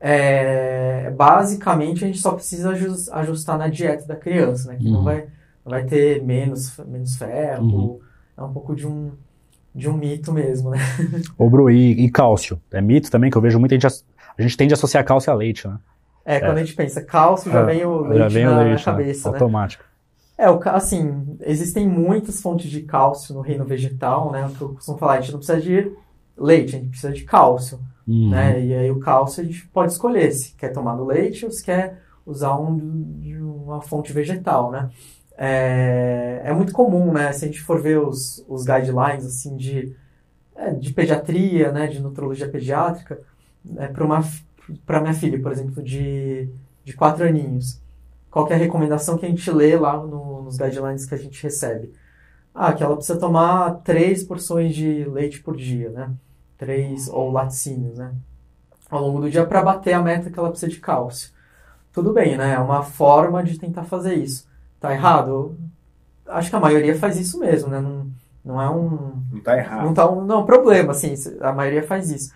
[0.00, 4.78] é, basicamente, a gente só precisa ajus- ajustar na dieta da criança, né?
[4.78, 5.04] Que não, Uhum.
[5.04, 5.22] vai,
[5.64, 7.64] não vai ter menos, menos ferro.
[7.64, 8.00] Uhum.
[8.36, 9.10] É um pouco de um,
[9.74, 10.78] de um mito mesmo, né?
[11.36, 12.60] Ô, Bru, e, e cálcio?
[12.70, 13.86] É mito também, que eu vejo muita gente...
[13.86, 15.78] A gente tende a associar cálcio a leite, né?
[16.24, 18.54] É, quando a gente pensa cálcio, já É, vem o leite Já vem na, o
[18.54, 18.84] na leite, né?
[18.84, 19.34] cabeça, né?
[19.36, 19.84] Automático.
[20.36, 24.46] É, assim, existem muitas fontes de cálcio no reino vegetal, né?
[24.46, 25.90] O que eu costumo falar, a gente não precisa de
[26.38, 28.30] leite, a gente precisa de cálcio, Uhum.
[28.30, 28.64] né?
[28.64, 31.62] E aí o cálcio a gente pode escolher se quer tomar no leite ou se
[31.64, 32.76] quer usar um,
[33.20, 34.90] de uma fonte vegetal, né?
[35.36, 37.32] É, é muito comum, né?
[37.32, 39.94] Se a gente for ver os, os guidelines, assim, de,
[40.56, 41.86] é, de pediatria, né?
[41.86, 43.20] De nutrologia pediátrica,
[43.64, 44.22] né, para uma
[44.86, 46.48] para minha filha, por exemplo, de,
[46.84, 47.80] de quatro aninhos.
[48.30, 51.42] Qual é a recomendação que a gente lê lá no- nos guidelines que a gente
[51.42, 51.92] recebe?
[52.54, 56.10] Ah, que ela precisa tomar três porções de leite por dia, né?
[56.58, 58.12] Três, ou laticínios, né?
[58.90, 61.30] Ao longo do dia para bater a meta que ela precisa de cálcio.
[61.92, 62.54] Tudo bem, né?
[62.54, 64.48] É uma forma de tentar fazer isso.
[64.80, 65.56] Tá errado?
[66.26, 67.80] Eu Acho que a maioria faz isso mesmo, né?
[67.80, 68.08] Não,
[68.44, 69.84] não é um, Não tá errado.
[69.84, 72.32] não tá um, não, problema, assim, a maioria faz isso.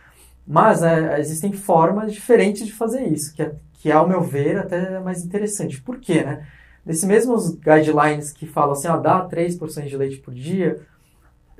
[0.46, 4.96] Mas é, existem formas diferentes de fazer isso, que, é, que ao meu ver, até
[4.96, 5.80] é mais interessante.
[5.80, 6.46] Por quê, né?
[6.84, 10.80] Nesses mesmos guidelines que falam assim, ah, dá três porções de leite por dia,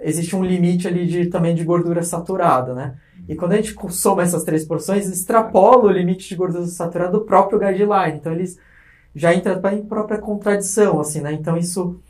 [0.03, 2.97] existe um limite ali de, também de gordura saturada, né?
[3.29, 7.21] E quando a gente soma essas três porções, extrapola o limite de gordura saturada do
[7.21, 8.19] próprio guideline.
[8.19, 8.59] Então, eles
[9.15, 11.33] já entram em própria contradição, assim, né?
[11.33, 12.01] Então, isso,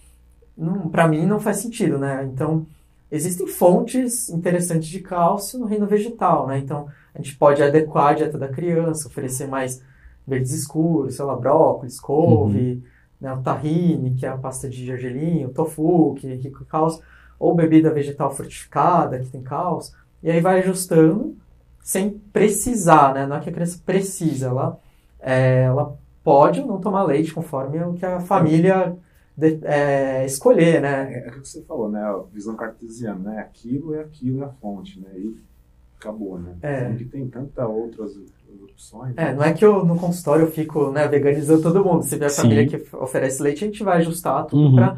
[0.90, 2.28] para mim, não faz sentido, né?
[2.32, 2.66] Então,
[3.10, 6.58] existem fontes interessantes de cálcio no reino vegetal, né?
[6.58, 9.82] Então, a gente pode adequar a dieta da criança, oferecer mais
[10.26, 12.82] verdes escuros, sei lá, brócolis, couve,
[13.20, 16.66] né, o tahine, que é a pasta de gergelim, o tofu, que é rico em
[16.66, 17.02] cálcio,
[17.42, 21.36] ou bebida vegetal fortificada, que tem cálcio, e aí vai ajustando
[21.82, 23.26] sem precisar, né?
[23.26, 24.78] Não é que a criança precisa, ela,
[25.20, 28.94] é, ela pode ou não tomar leite conforme o que a família
[29.36, 31.12] de- é, escolher, né?
[31.12, 32.00] É, é o que você falou, né?
[32.00, 33.38] A visão cartesiana, né?
[33.40, 35.08] Aquilo é aquilo é a fonte, né?
[35.16, 35.34] E
[35.98, 36.52] acabou, né?
[36.62, 36.86] É.
[36.86, 38.12] Sendo que tem tantas outras
[38.70, 39.14] opções.
[39.16, 42.02] É, não é que eu no consultório eu fico né, veganizando todo mundo.
[42.04, 44.74] Se a família que oferece leite, a gente vai ajustar tudo Uhum.
[44.76, 44.96] para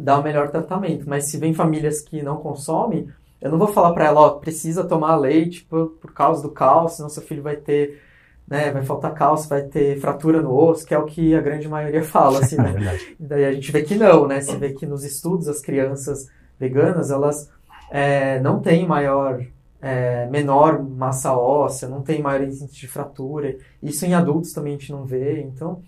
[0.00, 1.08] dar o melhor tratamento.
[1.08, 3.08] Mas se vem famílias que não consomem,
[3.40, 6.98] eu não vou falar para ela, ó, precisa tomar leite por, por causa do cálcio,
[6.98, 8.00] senão seu filho vai ter,
[8.46, 11.68] né, vai faltar cálcio, vai ter fratura no osso, que é o que a grande
[11.68, 12.98] maioria fala, assim, É né?
[13.18, 14.40] E daí a gente vê que não, né?
[14.40, 17.50] Você vê que nos estudos as crianças veganas, elas
[17.90, 19.42] é, não têm maior,
[19.80, 23.56] é, menor massa óssea, não tem maior índice de fratura.
[23.82, 25.40] Isso em adultos também a gente não vê.
[25.40, 25.82] Então,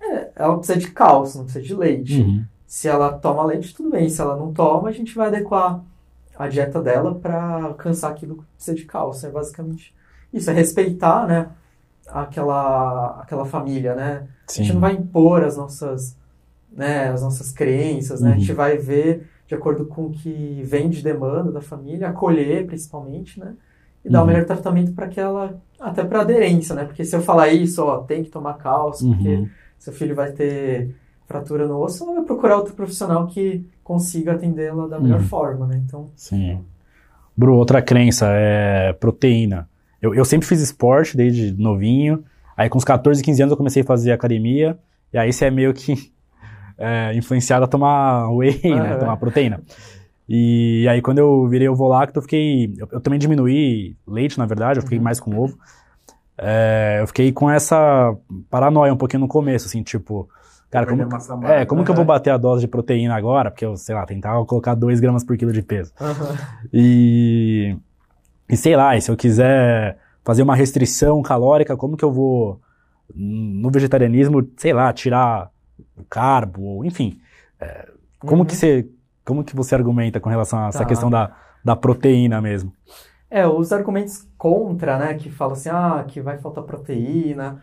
[0.00, 2.22] é, ela precisa de cálcio, não precisa de leite.
[2.22, 2.44] Uhum.
[2.66, 4.08] Se ela toma leite, tudo bem.
[4.08, 5.82] Se ela não toma, a gente vai adequar
[6.38, 9.28] a dieta dela para alcançar aquilo que precisa de cálcio.
[9.28, 9.94] É basicamente
[10.32, 11.48] isso, é respeitar, né?
[12.08, 14.28] Aquela, aquela família, né?
[14.48, 14.72] A gente Sim.
[14.74, 16.16] não vai impor as nossas,
[16.72, 18.32] né, as nossas crenças, né?
[18.32, 18.56] A gente Uhum.
[18.56, 23.54] vai ver de acordo com o que vem de demanda da família, acolher principalmente, né?
[24.04, 24.28] E dar o Uhum.
[24.28, 26.84] melhor tratamento para aquela, até para aderência, né?
[26.84, 29.48] Porque se eu falar isso, ó, tem que tomar cálcio, porque Uhum.
[29.78, 30.94] seu filho vai ter
[31.26, 35.26] fratura no osso, vai procurar outro profissional que consiga atendê-la da melhor Uhum.
[35.26, 35.82] forma, né?
[35.84, 36.60] Então, Sim.
[37.36, 39.68] Bru, outra crença é proteína.
[40.00, 42.24] Eu, eu sempre fiz esporte desde novinho.
[42.56, 44.78] Aí com uns 14, 15 anos eu comecei a fazer academia.
[45.12, 45.94] E aí você é meio que
[46.78, 48.92] é, influenciado a tomar whey, né?
[48.92, 48.98] Aham.
[49.00, 49.60] Tomar proteína.
[50.28, 52.74] E aí quando eu virei ovo lacto, eu fiquei...
[52.78, 54.78] Eu, eu também diminuí leite, na verdade.
[54.78, 55.04] Eu fiquei Uhum.
[55.04, 55.58] mais com ovo.
[56.38, 58.16] É, eu fiquei com essa
[58.50, 60.28] paranoia um pouquinho no começo, assim, tipo...
[60.70, 61.96] Cara, como, massa é, como que eu né?
[61.96, 63.50] vou bater a dose de proteína agora?
[63.50, 65.92] Porque eu, sei lá, tentava colocar 2 gramas por quilo de peso.
[66.72, 67.76] E,
[68.48, 72.60] e sei lá, e se eu quiser fazer uma restrição calórica, como que eu vou,
[73.14, 75.50] no vegetarianismo, sei lá, tirar
[75.96, 77.20] o carbo, enfim.
[77.60, 78.46] é, como, Uhum.
[78.46, 78.88] que você,
[79.24, 80.84] como que você argumenta com relação a essa Tá.
[80.84, 81.30] questão da,
[81.64, 82.72] da proteína mesmo?
[83.30, 87.62] É, os argumentos contra, né, que falam assim, ah, que vai faltar proteína.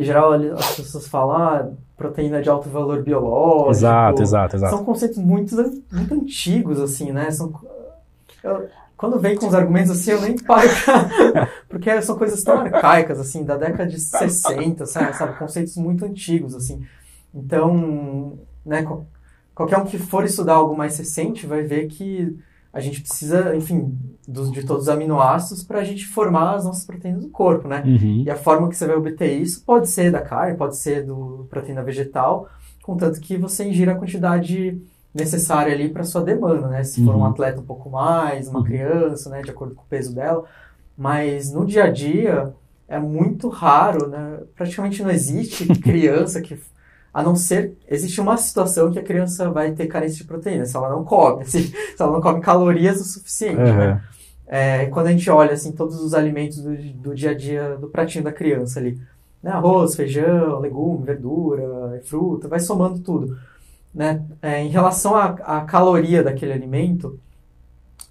[0.00, 3.70] Em geral, as pessoas falam, ah, proteína de alto valor biológico.
[3.70, 4.76] Exato, exato, exato.
[4.76, 5.56] São conceitos muito,
[5.90, 7.30] muito antigos, assim, né?
[7.32, 7.52] São,
[8.44, 12.58] eu- quando vem com os argumentos assim, eu nem paro pra, Porque são coisas tão
[12.60, 15.16] arcaicas, assim, da década de 60, sabe?
[15.16, 15.38] sabe?
[15.38, 16.84] Conceitos muito antigos, assim.
[17.34, 19.06] Então, né, qual-
[19.54, 22.38] qualquer um que for estudar algo mais recente vai ver que
[22.72, 26.84] a gente precisa, enfim, dos, de todos os aminoácidos para a gente formar as nossas
[26.84, 27.82] proteínas do corpo, né?
[27.86, 28.22] Uhum.
[28.26, 31.46] E a forma que você vai obter isso pode ser da carne, pode ser do
[31.50, 32.48] proteína vegetal,
[32.82, 34.80] contanto que você ingira a quantidade
[35.14, 36.84] necessária ali para sua demanda, né?
[36.84, 37.24] Se for um Uhum.
[37.26, 38.64] atleta um pouco mais, uma Uhum.
[38.64, 40.44] criança, né, de acordo com o peso dela.
[40.96, 42.52] Mas no dia a dia
[42.86, 44.40] é muito raro, né?
[44.54, 46.58] Praticamente não existe criança que
[47.18, 50.76] a não ser existe uma situação que a criança vai ter carência de proteína, se
[50.76, 53.92] ela não come, se, se ela não come calorias o suficiente, né?
[53.94, 54.00] Uhum.
[54.46, 57.88] É, quando a gente olha assim todos os alimentos do, do dia a dia do
[57.88, 59.00] pratinho da criança ali,
[59.42, 59.50] né?
[59.50, 63.36] arroz, feijão, legume, verdura, fruta, vai somando tudo,
[63.92, 64.24] né?
[64.40, 67.18] É, em relação à, à caloria daquele alimento,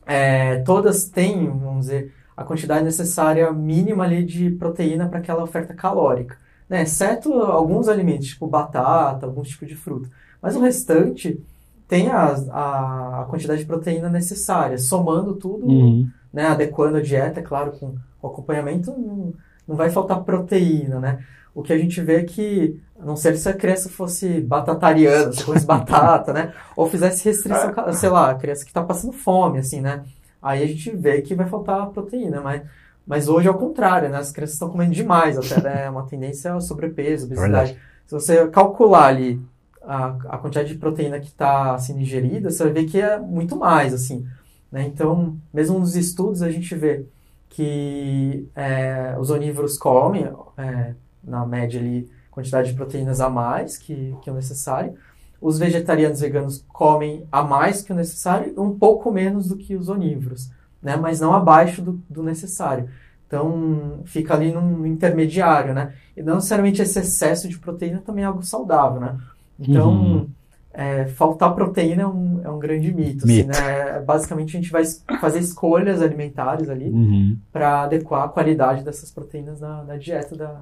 [0.06, 5.74] é, todas têm, vamos dizer, a quantidade necessária mínima ali de proteína para aquela oferta
[5.74, 6.38] calórica,
[6.70, 6.84] né?
[6.84, 10.10] Exceto alguns alimentos, tipo batata, alguns tipos de fruta.
[10.42, 11.40] Mas o restante
[11.88, 16.10] tem a, a, a quantidade de proteína necessária, somando tudo, Uhum.
[16.34, 16.46] né?
[16.48, 19.34] Adequando a dieta, é claro, com o acompanhamento, não,
[19.68, 21.26] não vai faltar proteína, né?
[21.56, 25.32] O que a gente vê é que, a não ser se a criança fosse batatariana,
[25.34, 26.54] se fosse batata, né?
[26.76, 30.04] Ou fizesse restrição, ca- sei lá, a criança que está passando fome, assim, né?
[30.42, 32.62] Aí a gente vê que vai faltar proteína, mas,
[33.08, 34.18] mas hoje é o contrário, né?
[34.18, 35.86] As crianças estão comendo demais até, né?
[35.86, 37.78] É uma tendência ao sobrepeso, obesidade.
[38.06, 39.42] Se você calcular ali
[39.82, 43.56] a, a quantidade de proteína que está sendo ingerida, você vai ver que é muito
[43.56, 44.28] mais, assim.
[44.70, 44.86] Né?
[44.86, 47.06] Então, mesmo nos estudos, a gente vê
[47.50, 50.94] que é, os onívoros comem, é,
[51.24, 54.96] na média ali, quantidade de proteínas a mais que, que o necessário.
[55.42, 59.76] Os vegetarianos e veganos comem a mais que o necessário um pouco menos do que
[59.76, 60.96] os onívoros, né?
[60.96, 62.90] mas não abaixo do, do necessário.
[63.28, 65.94] Então, fica ali num intermediário, né?
[66.16, 69.18] E não necessariamente esse excesso de proteína também é algo saudável, né?
[69.60, 70.30] Então, Uhum.
[70.74, 73.28] é, faltar proteína é um, é um grande mito.
[73.28, 73.52] Mito.
[73.52, 74.00] Assim, né?
[74.00, 74.84] Basicamente, a gente vai
[75.20, 77.38] fazer escolhas alimentares ali Uhum.
[77.52, 80.62] para adequar a qualidade dessas proteínas na, na dieta da,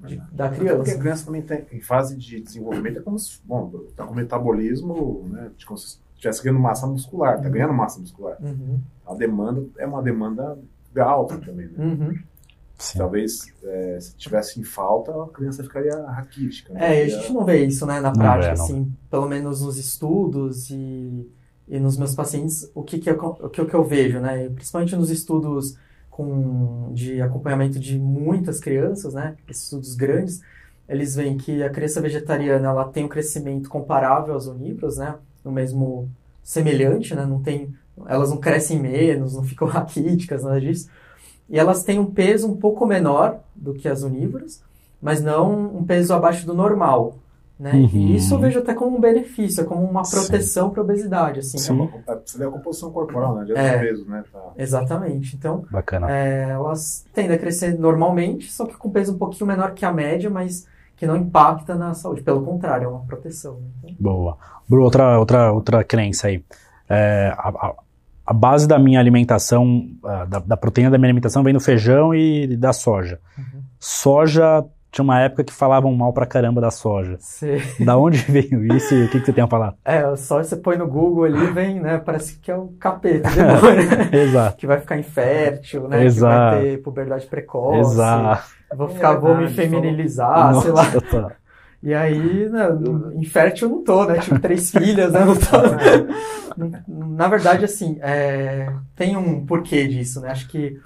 [0.00, 0.98] de- da Porque a criança.
[0.98, 5.50] criança também tem, em fase de desenvolvimento, é como se, bom, tá com metabolismo, né,
[5.56, 8.36] de como se estivesse ganhando massa muscular, tá ganhando massa muscular.
[8.40, 10.58] Uhum, A demanda é uma demanda
[10.96, 11.84] alta também, né?
[11.84, 12.18] uhum.
[12.78, 12.98] Sim.
[12.98, 16.74] Talvez, é, se tivesse em falta, a criança ficaria raquítica.
[16.74, 17.00] né?
[17.00, 18.64] É, a gente não vê isso, né, na prática, não.
[18.64, 21.26] assim, pelo menos nos estudos e,
[21.66, 24.94] e nos meus pacientes, o que que eu, o que, que eu vejo, né, principalmente
[24.94, 25.78] nos estudos
[26.10, 30.42] com, de acompanhamento de muitas crianças, né, estudos grandes,
[30.86, 35.50] eles veem que a criança vegetariana, ela tem um crescimento comparável aos onívoros, né, no
[35.50, 36.10] mesmo
[36.46, 37.74] semelhante, né, não tem,
[38.06, 40.88] elas não crescem menos, não ficam raquíticas, nada disso,
[41.50, 44.62] e elas têm um peso um pouco menor do que as onívoras,
[45.02, 47.16] mas não um peso abaixo do normal,
[47.58, 47.72] né?
[47.72, 47.88] Uhum.
[47.92, 50.20] E isso eu vejo até como um benefício, é como uma Sim.
[50.20, 51.68] proteção para a obesidade, assim.
[51.68, 53.42] É uma, é, você vê a composição corporal, né?
[53.42, 53.78] Adianta É.
[53.78, 54.24] peso, né?
[54.32, 54.52] Tá.
[54.56, 55.34] Exatamente.
[55.34, 56.10] Então, Bacana.
[56.10, 59.92] é, elas tendem a crescer normalmente, só que com peso um pouquinho menor que a
[59.92, 62.22] média, mas que não impacta na saúde.
[62.22, 63.54] Pelo contrário, é uma proteção.
[63.60, 63.68] né?
[63.84, 64.38] Então, Boa.
[64.68, 66.42] Bru, outra, outra, outra crença aí.
[66.88, 67.74] É, a,
[68.26, 72.14] a- base da minha alimentação, ah, da, da proteína da minha alimentação vem do feijão
[72.14, 73.20] e da soja.
[73.38, 73.62] Uhum.
[73.78, 74.64] Soja,
[74.96, 77.18] tinha uma época que falavam mal pra caramba da soja.
[77.20, 79.74] você, Da onde veio isso e o que, que você tem a falar?
[79.84, 81.98] é, só você põe no Google ali, vem, né?
[81.98, 84.10] Parece que é o capeta, demônio, né?
[84.10, 84.56] Exato.
[84.56, 86.02] que vai ficar infértil, né?
[86.02, 86.56] Exato.
[86.56, 87.92] Que vai ter puberdade precoce.
[87.92, 88.44] Exato.
[88.74, 90.84] Vou ficar, vou me feminilizar, sei lá.
[90.84, 91.32] Nossa, tá.
[91.82, 92.66] E aí, né,
[93.16, 94.18] infértil eu não tô, né?
[94.18, 95.20] Tive três filhas, né?
[95.26, 97.14] Não tô.
[97.14, 100.30] Na verdade, assim, é, tem um porquê disso, né?
[100.30, 100.80] Acho que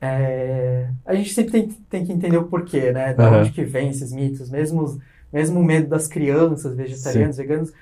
[0.00, 3.14] é, a gente sempre tem, tem que entender o porquê, né?
[3.14, 3.40] Da Aham.
[3.40, 5.00] onde que vem esses mitos, mesmo,
[5.32, 7.72] mesmo o medo das crianças vegetarianas, veganas.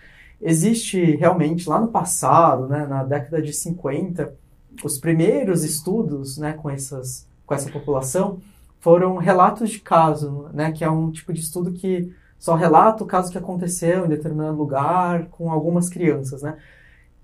[0.40, 4.34] Existe realmente, lá no passado, né, na década de 50,
[4.82, 8.38] os primeiros estudos né, com, essas, com essa população
[8.80, 13.06] foram relatos de caso, né, que é um tipo de estudo que só relata o
[13.06, 16.58] caso que aconteceu em determinado lugar com algumas crianças, né?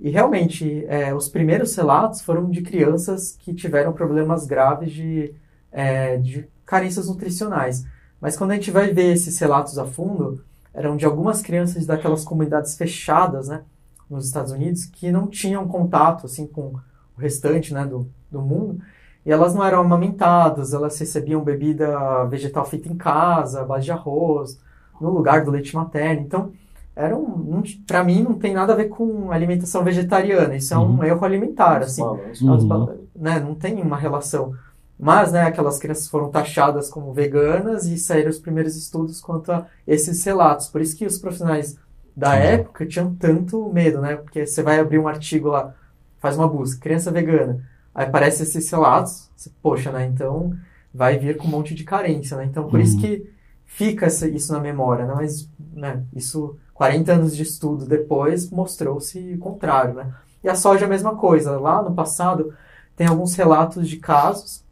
[0.00, 5.34] E realmente, é, os primeiros relatos foram de crianças que tiveram problemas graves de,
[5.70, 7.84] é, de carências nutricionais.
[8.18, 12.24] Mas quando a gente vai ver esses relatos a fundo, eram de algumas crianças daquelas
[12.24, 13.62] comunidades fechadas, né,
[14.08, 16.74] nos Estados Unidos, que não tinham contato, assim, com
[17.16, 18.80] o restante, né, do, do mundo.
[19.24, 24.58] E elas não eram amamentadas, elas recebiam bebida vegetal feita em casa, base de arroz,
[24.98, 26.22] no lugar do leite materno.
[26.22, 26.52] Então,
[27.00, 30.96] era um, para mim não tem nada a ver com alimentação vegetariana, isso é um
[30.98, 31.04] Uhum.
[31.04, 32.02] erro alimentar, assim.
[32.02, 32.46] Balanço.
[32.46, 33.08] Uhum.
[33.16, 34.54] Né, não tem uma relação.
[34.98, 39.66] Mas, né, aquelas crianças foram taxadas como veganas e saíram os primeiros estudos quanto a
[39.86, 40.68] esses relatos.
[40.68, 41.76] Por isso que os profissionais
[42.14, 42.36] da Uhum.
[42.36, 44.16] época tinham tanto medo, né?
[44.16, 45.74] Porque você vai abrir um artigo lá,
[46.18, 50.04] faz uma busca, criança vegana, aí aparece esses relatos, você, poxa, né?
[50.06, 50.52] Então
[50.92, 52.44] vai vir com um monte de carência, né?
[52.44, 53.00] Então por isso Uhum.
[53.02, 53.30] que
[53.64, 55.14] fica isso na memória, né?
[55.16, 60.14] Mas, né, isso 40 anos de estudo depois mostrou-se o contrário, né?
[60.42, 61.60] E a soja é a mesma coisa.
[61.60, 62.54] Lá no passado
[62.96, 64.64] tem alguns relatos de casos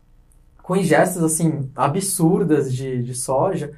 [0.62, 3.74] com ingestas assim absurdas de, de soja,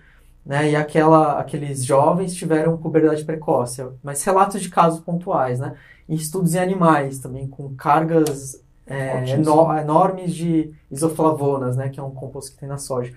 [0.47, 0.71] né?
[0.71, 5.75] E aquela, aqueles jovens tiveram puberdade precoce, mas relatos de casos pontuais, né?
[6.09, 11.89] Em estudos em animais também com cargas é, eno- enormes de isoflavonas, né?
[11.89, 13.13] Que é um composto que tem na soja.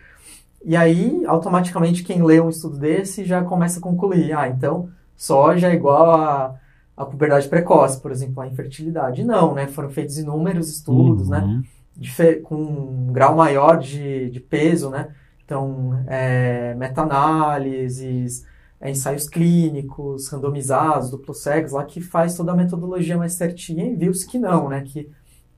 [0.66, 5.70] E aí, automaticamente, quem lê um estudo desse já começa a concluir, ah, então soja
[5.70, 6.55] é igual a,
[6.97, 9.24] a puberdade precoce, por exemplo, a infertilidade.
[9.24, 9.68] Não, né?
[9.68, 11.39] Foram feitos inúmeros estudos, né?
[11.39, 11.64] Uhum.
[11.95, 15.09] dife- com um grau maior de, de peso, né?
[15.45, 18.45] Então, é, meta-análises,
[18.80, 23.95] é, ensaios clínicos, randomizados, duplos cegos, lá que faz toda a metodologia mais certinha e
[23.95, 24.82] viu-se que não, né?
[24.86, 25.09] Que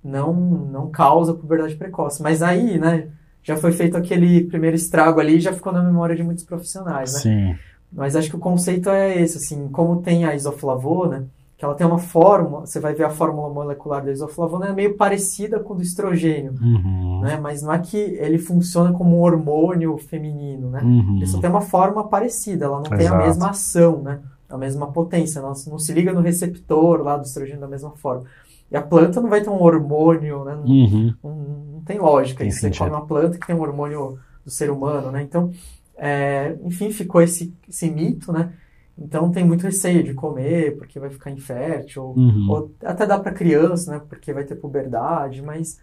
[0.03, 2.21] não, não causa puberdade precoce.
[2.21, 3.09] Mas aí, né?
[3.43, 7.13] Já foi feito aquele primeiro estrago ali e já ficou na memória de muitos profissionais,
[7.13, 7.19] né?
[7.19, 7.55] Sim.
[7.95, 11.27] Mas acho que o conceito é esse, assim, como tem a isoflavona,
[11.57, 14.97] que ela tem uma fórmula, você vai ver a fórmula molecular da isoflavona, é meio
[14.97, 17.21] parecida com do estrogênio, Uhum.
[17.23, 17.39] né?
[17.41, 20.81] Mas não é que ele funciona como um hormônio feminino, né?
[20.83, 21.15] Uhum.
[21.15, 23.23] Ele só tem uma forma parecida, ela não tem a Exato.
[23.25, 24.19] mesma ação, né?
[24.49, 28.23] A mesma potência, ela não se liga no receptor lá do estrogênio da mesma forma.
[28.69, 30.55] E a planta não vai ter um hormônio, né?
[30.55, 31.13] Não, Uhum.
[31.23, 31.31] não,
[31.75, 32.39] não tem lógica.
[32.39, 32.59] Tem isso.
[32.59, 35.21] Você come uma planta que tem um hormônio do ser humano, né?
[35.23, 35.51] Então,
[35.97, 38.53] é, enfim, ficou esse, esse mito, né?
[38.97, 42.49] Então tem muito receio de comer porque vai ficar infértil, ou, Uhum.
[42.49, 44.01] ou até dá para criança, né?
[44.07, 45.79] Porque vai ter puberdade, mas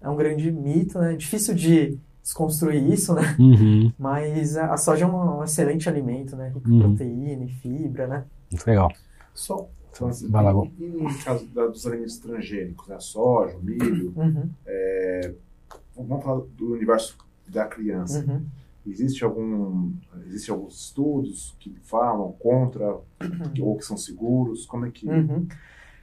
[0.00, 1.14] é um grande mito, né?
[1.16, 3.36] Difícil de desconstruir isso, né?
[3.38, 3.92] Uhum.
[3.98, 6.52] Mas a a soja é um, um excelente alimento, né?
[6.54, 6.94] Rico em Uhum.
[6.96, 8.24] proteína e fibra, né?
[8.50, 8.92] Muito legal.
[9.34, 9.68] Só.
[9.94, 10.70] Então, Vai lá, Gu.
[10.78, 12.96] e no caso da- dos alimentos transgênicos, né?
[13.00, 14.48] Soja, o milho, Uhum,
[15.96, 17.16] vamos falar do universo
[17.48, 18.24] da criança.
[18.84, 18.92] Uhum.
[18.92, 19.92] Existe algum,
[20.26, 22.96] existe alguns estudos que falam contra
[23.60, 24.66] ou que são seguros?
[24.66, 25.46] Como é que Uhum.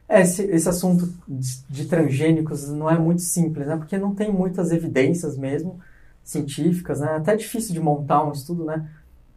[0.08, 3.78] É, esse, esse assunto de, de transgênicos não é muito simples, né?
[3.78, 5.80] Porque não tem muitas evidências mesmo
[6.24, 7.14] científicas, né?
[7.14, 8.90] É até difícil de montar um estudo, né?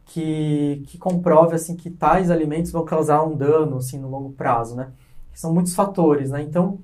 [0.06, 4.74] Que, que comprove, assim, que tais alimentos vão causar um dano, assim, no longo prazo,
[4.74, 4.88] né?
[5.34, 6.42] São muitos fatores, né?
[6.42, 6.78] Então,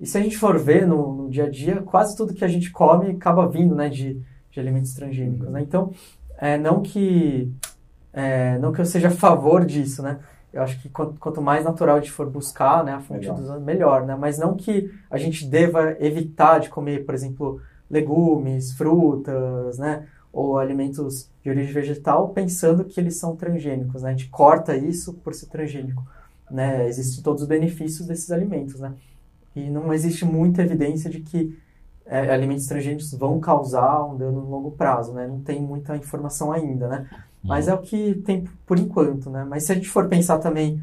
[0.00, 2.48] e se a gente for ver no, no dia a dia, quase tudo que a
[2.48, 3.88] gente come acaba vindo, né?
[3.88, 4.20] De,
[4.58, 5.62] de alimentos transgênicos, né?
[5.62, 5.92] Então,
[6.36, 7.52] é, não que...
[8.12, 10.18] é, não que eu seja a favor disso, né?
[10.52, 13.36] Eu acho que quanto, quanto mais natural a gente for buscar, né, a fonte Melhor.
[13.36, 14.16] dos melhor, né?
[14.16, 20.58] Mas não que a gente deva evitar de comer, por exemplo, legumes, frutas, né, ou
[20.58, 24.08] alimentos de origem vegetal, pensando que eles são transgênicos, né?
[24.08, 26.02] A gente corta isso por ser transgênico,
[26.50, 26.88] né?
[26.88, 28.94] Existem todos os benefícios desses alimentos, né?
[29.54, 31.56] E não existe muita evidência de que
[32.08, 35.26] é, alimentos transgênicos vão causar um dano no longo prazo, né?
[35.26, 37.06] Não tem muita informação ainda, né?
[37.44, 39.44] Mas é o que tem por enquanto, né?
[39.48, 40.82] Mas se a gente for pensar também,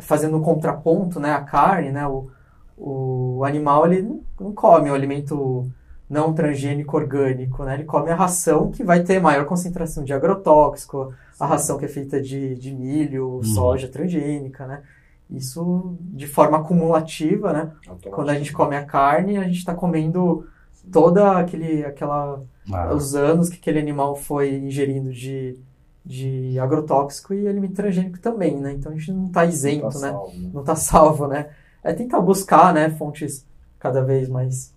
[0.00, 1.32] fazendo um contraponto, né?
[1.32, 2.06] A carne, né?
[2.06, 2.30] O,
[2.76, 5.68] o animal, ele não, come o alimento
[6.08, 7.74] não transgênico orgânico, né?
[7.74, 11.88] Ele come a ração que vai ter maior concentração de agrotóxico, a ração que é
[11.88, 14.82] feita de, de milho, soja transgênica, né?
[15.30, 17.72] Isso de forma acumulativa, né?
[18.10, 20.46] Quando a gente come a carne, a gente está comendo
[20.90, 25.58] toda aquele, aquela Ah, os anos que aquele animal foi ingerindo de,
[26.04, 28.72] de agrotóxico e alimento transgênico também, né?
[28.72, 30.10] Então a gente não está isento, Não tá né?
[30.12, 30.50] salvo, né?
[30.52, 31.50] Não está salvo, né?
[31.82, 33.46] É tentar buscar, né, fontes
[33.78, 34.74] cada vez mais,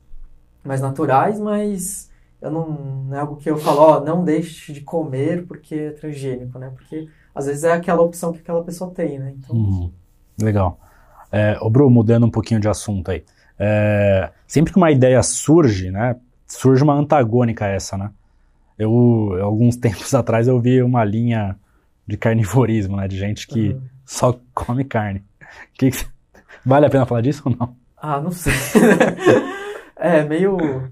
[0.63, 2.09] mais naturais, mas
[2.41, 2.69] eu não,
[3.05, 6.69] não é algo que eu falo, ó, não deixe de comer porque é transgênico, né?
[6.71, 9.33] Porque às vezes é aquela opção que aquela pessoa tem, né?
[9.37, 9.91] Então, Uhum.
[10.41, 10.79] Legal.
[11.31, 13.23] É, ô, Bru, mudando um pouquinho de assunto aí.
[13.57, 16.15] É, sempre que uma ideia surge, né?
[16.47, 18.09] Surge uma antagônica a essa, né?
[18.77, 21.55] Eu, alguns tempos atrás, eu vi uma linha
[22.07, 23.07] de carnivorismo, né?
[23.07, 23.81] De gente que Uhum.
[24.05, 25.23] só come carne.
[25.73, 26.05] Que que-
[26.65, 27.75] vale a pena falar disso ou não?
[27.95, 28.51] Ah, não sei.
[29.95, 30.89] é meio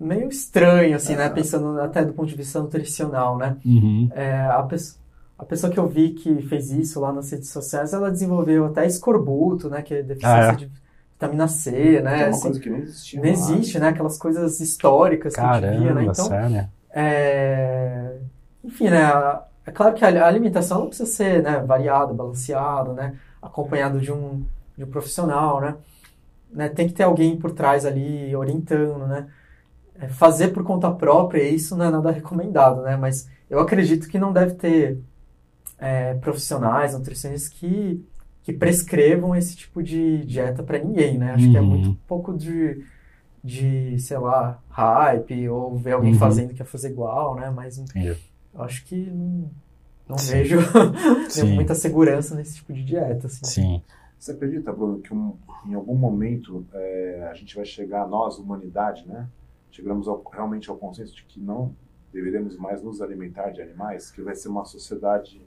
[0.00, 1.28] meio estranho assim, né?
[1.28, 3.56] Pensando até do ponto de vista nutricional, né?
[3.64, 4.08] Uhum.
[4.14, 4.98] É, a, pes-
[5.42, 8.86] a pessoa que eu vi que fez isso lá nas redes sociais, ela desenvolveu até
[8.86, 9.82] escorbuto, né?
[9.82, 10.56] Que é deficiência Ah, é?
[10.56, 10.70] de
[11.12, 12.18] vitamina C, né?
[12.18, 13.22] Que é uma assim, coisa que nem existia.
[13.22, 13.32] não lá.
[13.32, 13.88] existe, né?
[13.88, 16.04] Aquelas coisas históricas que a gente via, né?
[16.04, 16.72] Caramba, Então, sério?
[16.90, 18.20] é,
[18.64, 19.04] enfim, né?
[19.04, 23.20] a- É claro que a alimentação não precisa ser né, variada, balanceada, né?
[23.40, 24.44] Acompanhado de um,
[24.76, 25.76] de um profissional, né?
[26.50, 26.68] né?
[26.68, 29.28] Tem que ter alguém por trás ali orientando, né?
[29.94, 32.96] É, fazer por conta própria, isso não é nada recomendado, né?
[32.96, 35.02] Mas eu acredito que não deve ter
[35.82, 38.04] é, profissionais, nutricionistas que,
[38.44, 41.32] que prescrevam esse tipo de dieta para ninguém, né?
[41.32, 41.66] Acho que é Uhum.
[41.66, 42.84] muito pouco de,
[43.42, 46.18] de, sei lá, hype ou ver alguém Uhum.
[46.18, 47.50] fazendo que quer fazer igual, né?
[47.50, 48.16] Mas Entendi.
[48.54, 49.50] eu acho que não,
[50.08, 50.58] não vejo
[51.54, 53.44] muita segurança nesse tipo de dieta, assim.
[53.44, 53.82] Sim.
[54.18, 55.34] Você acredita, Bruno, que um-
[55.66, 59.26] em algum momento é, a gente vai chegar, nós, humanidade, né?
[59.70, 61.74] Chegamos ao- realmente ao consenso de que não
[62.12, 65.40] deveremos mais nos alimentar de animais, que vai ser uma sociedade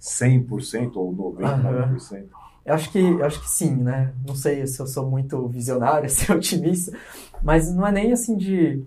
[0.00, 2.26] 100% ou 99%.
[2.64, 4.12] Eu acho que, eu acho que sim, né?
[4.26, 6.96] Não sei se eu sou muito visionário, se otimista,
[7.42, 8.82] mas não é nem assim de,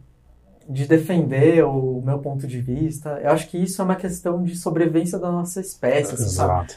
[0.67, 3.19] de defender o meu ponto de vista.
[3.23, 6.53] Eu acho que isso é uma questão de sobrevivência da nossa espécie, assim, sabe?
[6.53, 6.75] Exato.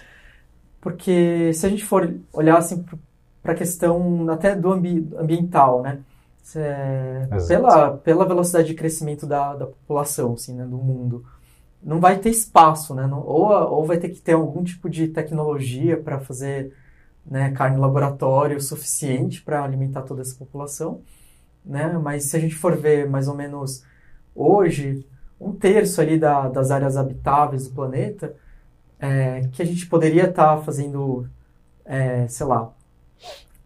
[0.81, 2.85] porque se a gente for olhar assim
[3.43, 5.99] para a questão até do ambi ambiental, né?
[6.55, 11.25] É, pela, pela velocidade de crescimento da, da população, assim, né, do mundo,
[11.83, 13.07] não vai ter espaço, né?
[13.13, 16.73] Ou, ou vai ter que ter algum tipo de tecnologia para fazer
[17.27, 21.03] né, carne laboratório suficiente para alimentar toda essa população,
[21.65, 21.99] né?
[21.99, 23.85] Mas se a gente for ver mais ou menos
[24.35, 25.07] hoje,
[25.41, 28.35] um terço ali da, das áreas habitáveis do planeta,
[28.99, 31.29] é, que a gente poderia estar tá fazendo,
[31.85, 32.73] é, sei lá,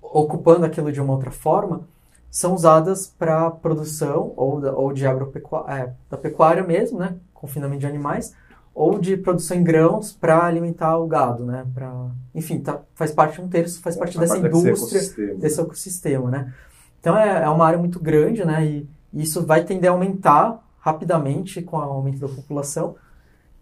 [0.00, 1.86] ocupando aquilo de uma outra forma,
[2.30, 7.16] são usadas para produção ou, da, ou de agropecuária, é, da pecuária mesmo, né?
[7.40, 8.34] Confinamento de animais,
[8.74, 11.66] ou de produção em grãos para alimentar o gado, né?
[11.72, 15.34] Pra, enfim, tá, faz parte de um terço, faz parte dessa parte indústria, desse ecossistema,
[15.40, 16.54] desse ecossistema, né?
[17.00, 18.66] Então é, é, uma área muito grande, né?
[18.66, 22.96] E, e isso vai tender a aumentar rapidamente com o aumento da população.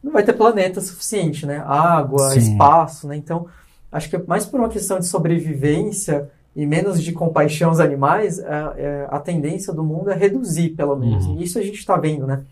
[0.03, 1.63] Não vai ter planeta suficiente, né?
[1.65, 2.39] Água, Sim.
[2.39, 3.17] espaço, né?
[3.17, 3.47] Então,
[3.93, 8.39] acho que é mais por uma questão de sobrevivência e menos de compaixão aos animais,
[8.41, 11.27] a, é, a tendência do mundo é reduzir, pelo menos.
[11.27, 11.39] Uhum.
[11.39, 12.45] E isso a gente está vendo, né?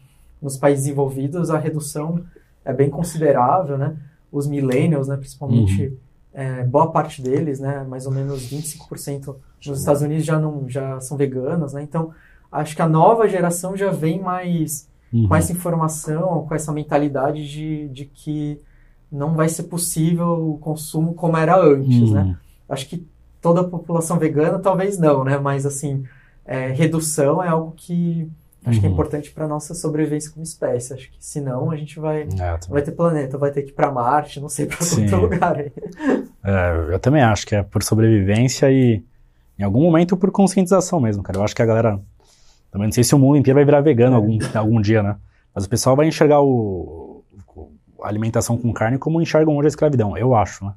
[0.42, 2.24] Nos países desenvolvidos, a redução
[2.64, 3.96] é bem considerável, né?
[4.30, 5.96] Os millennials, né, principalmente, uhum.
[6.32, 9.36] é, boa parte deles, né, mais ou menos 25%
[9.66, 11.82] nos Estados Unidos já não já são veganos, né?
[11.82, 12.10] Então,
[12.50, 15.28] acho que a nova geração já vem mais uhum.
[15.28, 18.60] com essa informação, com essa mentalidade de, de que
[19.10, 22.20] não vai ser possível o consumo como era antes, né?
[22.20, 22.28] uhum.
[22.28, 22.38] né?
[22.68, 23.06] Acho que
[23.40, 25.36] toda a população vegana talvez não, né?
[25.38, 26.04] Mas assim,
[26.44, 28.30] é, redução é algo que
[28.64, 28.80] Acho uhum.
[28.80, 28.94] que é uhum.
[28.94, 30.94] importante para nossa sobrevivência como espécie.
[30.94, 33.90] Acho que senão a gente vai, é, vai ter planeta, vai ter que ir para
[33.90, 35.56] Marte, não sei para outro lugar.
[35.56, 35.72] Aí.
[36.44, 39.02] É, eu também acho que é por sobrevivência e
[39.58, 41.38] em algum momento por conscientização mesmo, cara.
[41.38, 42.00] Eu acho que a galera
[42.70, 45.16] também não sei se o mundo inteiro vai virar vegano algum, algum dia, né?
[45.54, 47.24] Mas o pessoal vai enxergar o,
[48.02, 50.72] a alimentação com carne como enxergam hoje a escravidão, eu acho, né?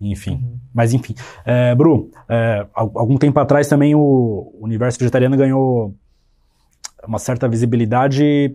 [0.00, 0.58] Enfim, uhum.
[0.74, 1.14] mas enfim.
[1.44, 5.94] É, Bru, é, algum tempo atrás também o universo vegetariano ganhou
[7.06, 8.54] uma certa visibilidade,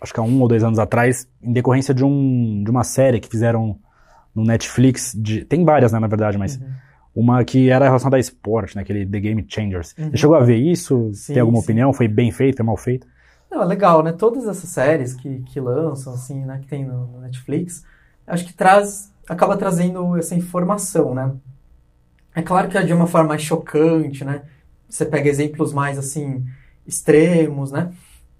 [0.00, 3.20] acho que há um ou dois anos atrás, em decorrência de, um, de uma série
[3.20, 3.78] que fizeram
[4.34, 7.22] no Netflix, de, tem várias, né, na verdade, mas uhum.
[7.22, 9.94] uma que era relacionada a esporte, né, aquele The Game Changers.
[9.98, 10.10] Uhum.
[10.10, 11.10] Você chegou a ver isso?
[11.14, 11.64] Sim, Tem alguma sim.
[11.64, 11.92] opinião?
[11.92, 13.06] Foi bem feito, é mal feito?
[13.50, 14.12] Não, é legal, né?
[14.12, 17.84] Todas essas séries que, que lançam, assim, né, que tem no, no Netflix,
[18.26, 21.30] acho que traz, acaba trazendo essa informação, né?
[22.34, 24.42] É claro que é de uma forma mais chocante, né?
[24.88, 26.44] Você pega exemplos mais, assim,
[26.86, 27.92] extremos, né?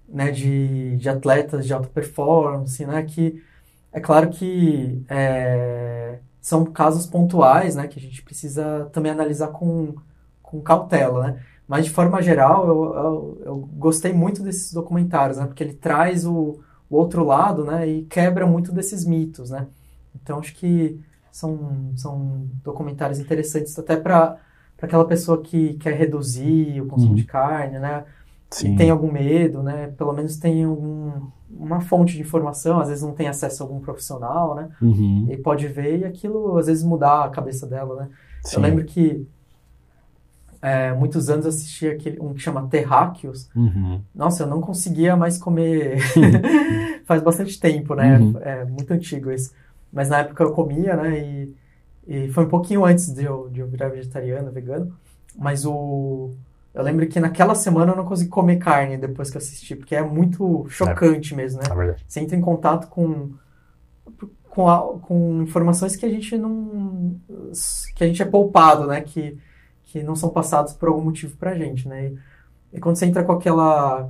[0.07, 3.03] né de, de atletas de alta performance, né?
[3.03, 3.41] Que
[3.91, 7.87] é claro que é, são casos pontuais, né?
[7.87, 9.95] Que a gente precisa também analisar com,
[10.41, 11.43] com cautela, né?
[11.67, 15.45] Mas de forma geral, eu, eu, eu gostei muito desses documentários, né?
[15.45, 17.87] Porque ele traz o, o outro lado, né?
[17.87, 19.67] E quebra muito desses mitos, né?
[20.15, 20.99] Então acho que
[21.31, 24.37] são, são documentários interessantes até para
[24.81, 27.15] aquela pessoa que quer reduzir o consumo uhum.
[27.15, 28.03] de carne, né?
[28.53, 28.73] Sim.
[28.73, 29.87] e tem algum medo, né?
[29.97, 31.11] Pelo menos tem algum,
[31.49, 34.69] uma fonte de informação, às vezes não tem acesso a algum profissional, né?
[34.81, 35.27] Uhum.
[35.29, 38.09] E pode ver e aquilo às vezes mudar a cabeça dela, né?
[38.43, 38.57] Sim.
[38.57, 39.27] Eu lembro que
[40.61, 43.49] é, muitos anos eu assisti aquele, um que chama Terráqueos.
[43.55, 44.01] Uhum.
[44.15, 45.97] Nossa, eu não conseguia mais comer.
[47.05, 48.17] Faz bastante tempo, né?
[48.17, 48.37] Uhum.
[48.39, 49.51] É muito antigo isso.
[49.91, 51.19] Mas na época eu comia, né?
[51.19, 51.55] E,
[52.07, 54.95] e foi um pouquinho antes de eu, de eu virar vegetariano, vegano.
[55.35, 56.31] Mas o
[56.73, 59.95] eu lembro que naquela semana eu não consegui comer carne depois que eu assisti, porque
[59.95, 61.37] é muito chocante é.
[61.37, 61.67] mesmo, né?
[61.69, 63.33] É Você entra em contato com,
[64.49, 67.15] com, a, com informações que a gente não.
[67.95, 69.01] que a gente é poupado, né?
[69.01, 69.37] Que,
[69.83, 72.07] que não são passados por algum motivo pra gente, né?
[72.07, 72.17] E,
[72.73, 74.09] e quando você entra com aquela.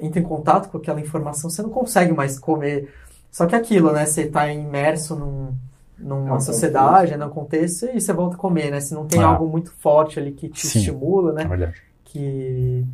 [0.00, 2.90] entra em contato com aquela informação, você não consegue mais comer.
[3.30, 4.06] Só que aquilo, né?
[4.06, 5.54] Você tá imerso num
[6.00, 8.80] numa é sociedade, no contexto, e você volta a comer, né?
[8.80, 9.28] Se não tem ah.
[9.28, 11.42] algo muito forte ali que te Sim, estimula, né?
[11.42, 11.82] É verdade.
[12.04, 12.84] Que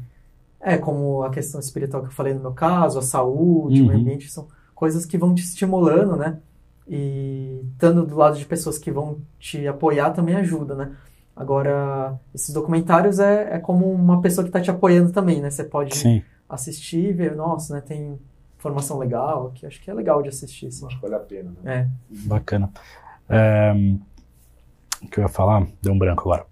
[0.61, 3.89] é como a questão espiritual que eu falei no meu caso, a saúde, uhum.
[3.89, 6.39] o ambiente, são coisas que vão te estimulando, né?
[6.89, 10.93] E estando do lado de pessoas que vão te apoiar também ajuda, né?
[11.35, 15.51] Agora, esses documentários é, é como uma pessoa que está te apoiando também, né?
[15.51, 16.23] Você pode Sim.
[16.49, 17.81] assistir e ver, nossa, né?
[17.81, 18.19] Tem
[18.67, 20.67] informação legal, que acho que é legal de assistir.
[20.67, 20.87] Assim.
[20.87, 21.53] Acho que vale a pena.
[21.63, 21.75] Né?
[21.75, 21.89] É.
[22.27, 22.71] Bacana.
[23.29, 23.73] É,
[25.03, 25.67] o que eu ia falar?
[25.81, 26.47] Deu um branco agora.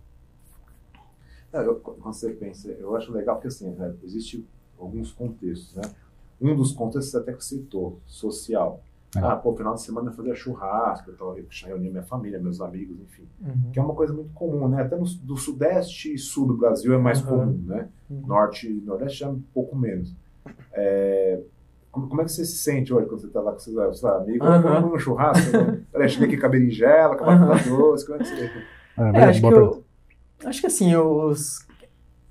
[1.53, 4.45] Não, eu, quando você pensa, eu acho legal porque assim, né, existe
[4.79, 5.83] alguns contextos, né?
[6.41, 8.83] Um dos contextos até que citou, social.
[9.17, 9.21] É.
[9.21, 12.99] Ah, pô, final de semana eu fazia churrasco, eu tava reunir minha família, meus amigos,
[13.01, 13.29] enfim.
[13.41, 13.71] Uhum.
[13.73, 14.83] Que é uma coisa muito comum, né?
[14.83, 17.27] Até no do sudeste e sul do Brasil é mais uhum.
[17.29, 17.89] comum, né?
[18.11, 18.27] Uhum.
[18.27, 20.12] Norte e nordeste já é um pouco menos.
[20.73, 21.41] É,
[21.95, 24.05] Como, como é que você se sente hoje quando você está lá com seus, seus
[24.05, 24.47] amigos?
[24.47, 25.57] Vamos num churrasco?
[25.57, 25.78] né?
[25.92, 28.05] Peraí, cheguei aqui com a berinjela, com a batata doce.
[28.05, 28.51] Como é que você...
[28.99, 29.84] É, É, acho que, eu,
[30.45, 31.64] acho que assim, os,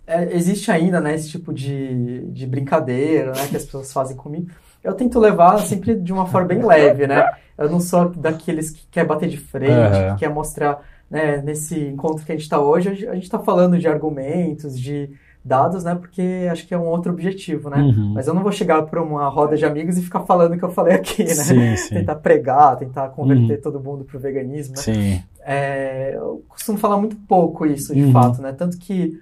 [0.06, 4.50] é, existe ainda, né, esse tipo de, de brincadeira, né, que as pessoas fazem comigo.
[4.84, 7.26] Eu tento levar sempre de uma forma bem leve, né?
[7.58, 9.72] Eu não sou daqueles que quer bater de frente,
[10.12, 13.78] que quer mostrar, né, nesse encontro que a gente está hoje, a gente está falando
[13.80, 15.10] de argumentos, de
[15.46, 17.82] dados, né, porque acho que é um outro objetivo, né?
[17.82, 18.14] Uhum.
[18.14, 20.64] Mas eu não vou chegar para uma roda de amigos e ficar falando o que
[20.64, 21.34] eu falei aqui, né?
[21.34, 21.96] Sim, sim.
[21.96, 23.62] Tentar pregar, tentar converter Uhum.
[23.62, 24.82] todo mundo pro veganismo, né?
[24.82, 25.24] Sim.
[25.46, 28.12] É, eu costumo falar muito pouco isso, de Uhum.
[28.14, 28.54] fato, né?
[28.54, 29.20] Tanto que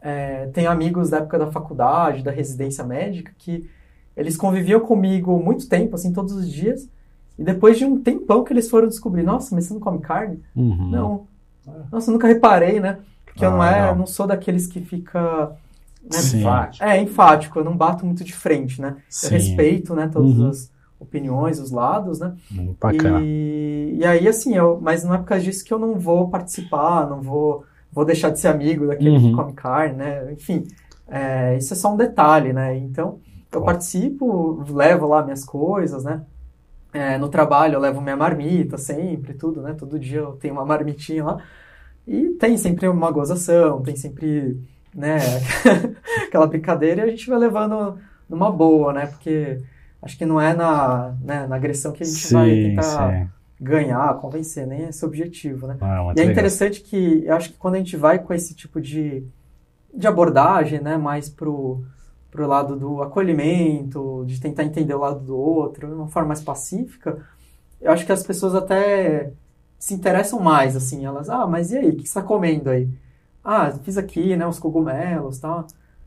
[0.00, 3.68] é, tenho amigos da época da faculdade, da residência médica, que
[4.16, 6.88] eles conviviam comigo muito tempo, assim, todos os dias,
[7.38, 10.40] e depois de um tempão que eles foram descobrir, nossa, mas você não come carne?
[10.56, 10.88] Uhum.
[10.90, 11.26] Não.
[11.92, 12.98] Nossa, eu nunca reparei, né?
[13.38, 13.96] Porque eu Ah, não, é, legal.
[13.96, 15.56] não sou daqueles que fica...
[16.02, 16.38] né, Sim.
[16.38, 16.84] Enfático.
[16.84, 19.02] É, enfático, eu não bato muito de frente, né?
[19.22, 19.34] Eu Sim.
[19.34, 20.50] respeito, né, todas Uhum.
[20.50, 22.36] as opiniões, os lados, né?
[22.80, 23.20] Bacana.
[23.20, 26.30] E, e aí, assim, eu, mas não é por causa disso que eu não vou
[26.30, 29.30] participar, não vou, vou deixar de ser amigo daquele Uhum.
[29.30, 30.32] que come carne, né?
[30.32, 30.64] Enfim,
[31.06, 32.76] é, isso é só um detalhe, né?
[32.76, 33.20] Então,
[33.52, 33.66] eu Claro.
[33.66, 36.24] participo, levo lá minhas coisas, né?
[36.92, 39.74] É, no trabalho eu levo minha marmita sempre, tudo, né?
[39.74, 41.44] Todo dia eu tenho uma marmitinha lá.
[42.08, 44.58] E tem sempre uma gozação, tem sempre,
[44.94, 45.18] né,
[46.28, 47.98] aquela brincadeira e a gente vai levando
[48.28, 49.06] numa boa, né?
[49.08, 49.62] Porque
[50.02, 53.30] acho que não é na, né, na agressão que a gente vai Sim, tentar sim.
[53.60, 55.80] ganhar, convencer, nem esse objetivo, né?
[55.80, 56.30] Ah, muito E é legal.
[56.32, 59.26] interessante que eu acho que quando a gente vai com esse tipo de,
[59.94, 61.84] de abordagem, né, mais pro,
[62.30, 66.42] pro lado do acolhimento, de tentar entender o lado do outro, de uma forma mais
[66.42, 67.24] pacífica,
[67.80, 69.32] eu acho que as pessoas até
[69.78, 72.88] se interessam mais, assim, elas, ah, mas e aí, o que você está comendo aí?
[73.44, 75.66] Ah, fiz aqui, né, uns cogumelos, tal.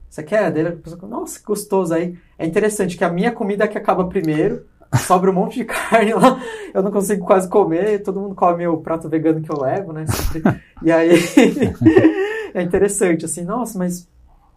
[0.10, 0.52] Você quer?
[0.52, 2.18] Daí a pessoa, nossa, que gostoso aí.
[2.38, 4.66] É interessante que a minha comida é que acaba primeiro,
[4.98, 6.40] sobra um monte de carne lá,
[6.74, 10.06] eu não consigo quase comer, todo mundo come o prato vegano que eu levo, né?
[10.84, 11.12] E aí
[12.54, 14.08] é interessante, assim, nossa, mas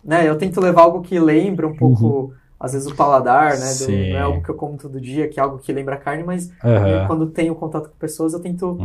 [0.02, 2.34] né, eu tento levar algo que lembra um pouco,
[2.64, 3.74] às vezes, o paladar, né?
[3.74, 6.24] Do, não é algo que eu como todo dia, que é algo que lembra carne,
[6.24, 7.06] mas Aham.
[7.06, 8.78] quando tenho contato com pessoas, eu tento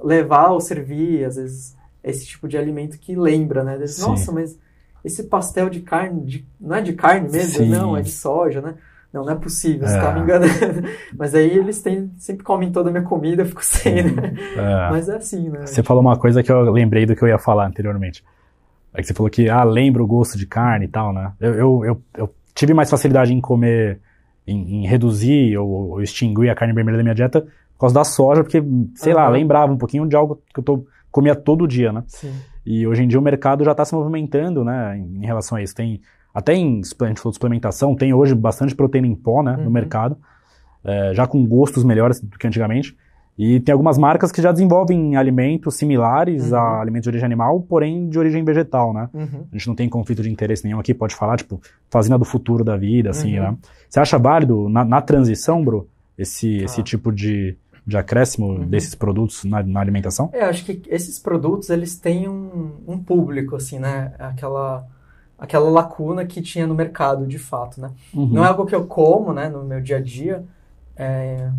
[0.00, 3.84] levar ou servir, às vezes, esse tipo de alimento que lembra, né?
[3.86, 4.02] Sim.
[4.02, 4.56] Nossa, mas
[5.04, 7.64] esse pastel de carne, de- não é de carne mesmo?
[7.64, 7.68] Sim.
[7.70, 8.74] Não, é de soja, né?
[9.12, 10.00] Não, não é possível, você É.
[10.00, 10.52] tá me enganando.
[11.16, 14.34] Mas aí eles têm, sempre comem toda a minha comida, eu fico sem, né?
[14.56, 14.90] É.
[14.90, 15.66] Mas é assim, né?
[15.66, 18.24] Você falou uma coisa que eu lembrei do que eu ia falar anteriormente.
[18.92, 21.32] É que você falou que, ah, lembra o gosto de carne e tal, né?
[21.40, 24.00] Eu, eu, eu, eu tive mais facilidade em comer,
[24.46, 28.04] em, em reduzir ou, ou extinguir a carne vermelha da minha dieta por causa da
[28.04, 28.62] soja, porque,
[28.94, 29.32] sei lá, Aham.
[29.32, 32.04] lembrava um pouquinho de algo que eu tô, comia todo dia, né?
[32.06, 32.32] Sim.
[32.64, 35.62] E hoje em dia o mercado já está se movimentando, né, em em relação a
[35.62, 35.74] isso.
[35.74, 36.00] Tem,
[36.32, 39.70] até em, suplementação, tem hoje bastante proteína em pó, né, no Uhum.
[39.70, 40.16] mercado,
[40.84, 42.96] é, já com gostos melhores do que antigamente.
[43.36, 46.56] E tem algumas marcas que já desenvolvem alimentos similares Uhum.
[46.58, 49.08] a alimentos de origem animal, porém de origem vegetal, né?
[49.12, 49.44] Uhum.
[49.50, 51.60] A gente não tem conflito de interesse nenhum aqui, pode falar, tipo,
[51.90, 53.42] fazenda do futuro da vida, assim, Uhum.
[53.52, 53.56] né?
[53.88, 56.64] Você acha válido, na, na transição, Bro, esse, Ah.
[56.66, 58.66] esse tipo de, de acréscimo Uhum.
[58.68, 60.30] desses produtos na, na alimentação?
[60.32, 64.12] É, acho que esses produtos, eles têm um, um público, assim, né?
[64.16, 64.86] Aquela,
[65.36, 67.90] aquela lacuna que tinha no mercado, de fato, né?
[68.14, 68.26] Uhum.
[68.28, 70.44] Não é algo que eu como, né, no meu dia a dia.
[70.96, 71.50] é,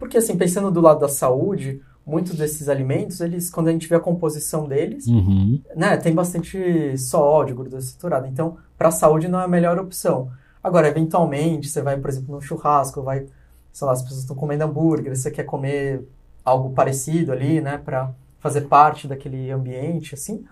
[0.00, 3.94] Porque, assim, pensando do lado da saúde, muitos desses alimentos, eles, quando a gente vê
[3.94, 5.60] a composição deles, Uhum.
[5.76, 8.26] né, tem bastante sódio, gordura saturada.
[8.26, 10.30] Então, para a saúde não é a melhor opção.
[10.64, 13.26] Agora, eventualmente, você vai, por exemplo, num churrasco, vai,
[13.72, 16.02] sei lá, as pessoas estão comendo hambúrguer, você quer comer
[16.44, 20.42] algo parecido ali, né, para fazer parte daquele ambiente, assim,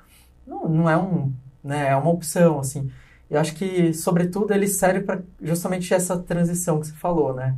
[0.47, 1.33] não, não é um,
[1.65, 2.91] né, é uma opção, assim.
[3.31, 7.57] Eu acho que, sobretudo, ele serve para justamente essa transição que você falou, né?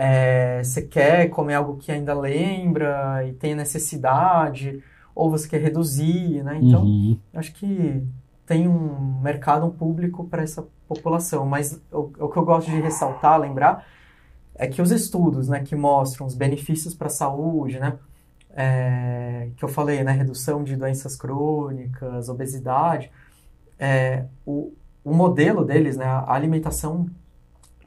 [0.00, 4.80] É, você quer comer algo que ainda lembra e tem necessidade,
[5.14, 6.60] ou você quer reduzir, né?
[6.62, 7.18] Então, Uhum.
[7.34, 8.04] acho que
[8.46, 11.44] tem um mercado, um público para essa população.
[11.46, 13.84] Mas o, o que eu gosto de ressaltar, lembrar,
[14.54, 17.98] é que os estudos, né, que mostram os benefícios para a saúde, né,
[18.54, 23.10] é, que eu falei, né, redução de doenças crônicas, obesidade,
[23.78, 24.72] é, o,
[25.04, 27.06] o modelo deles, né, a alimentação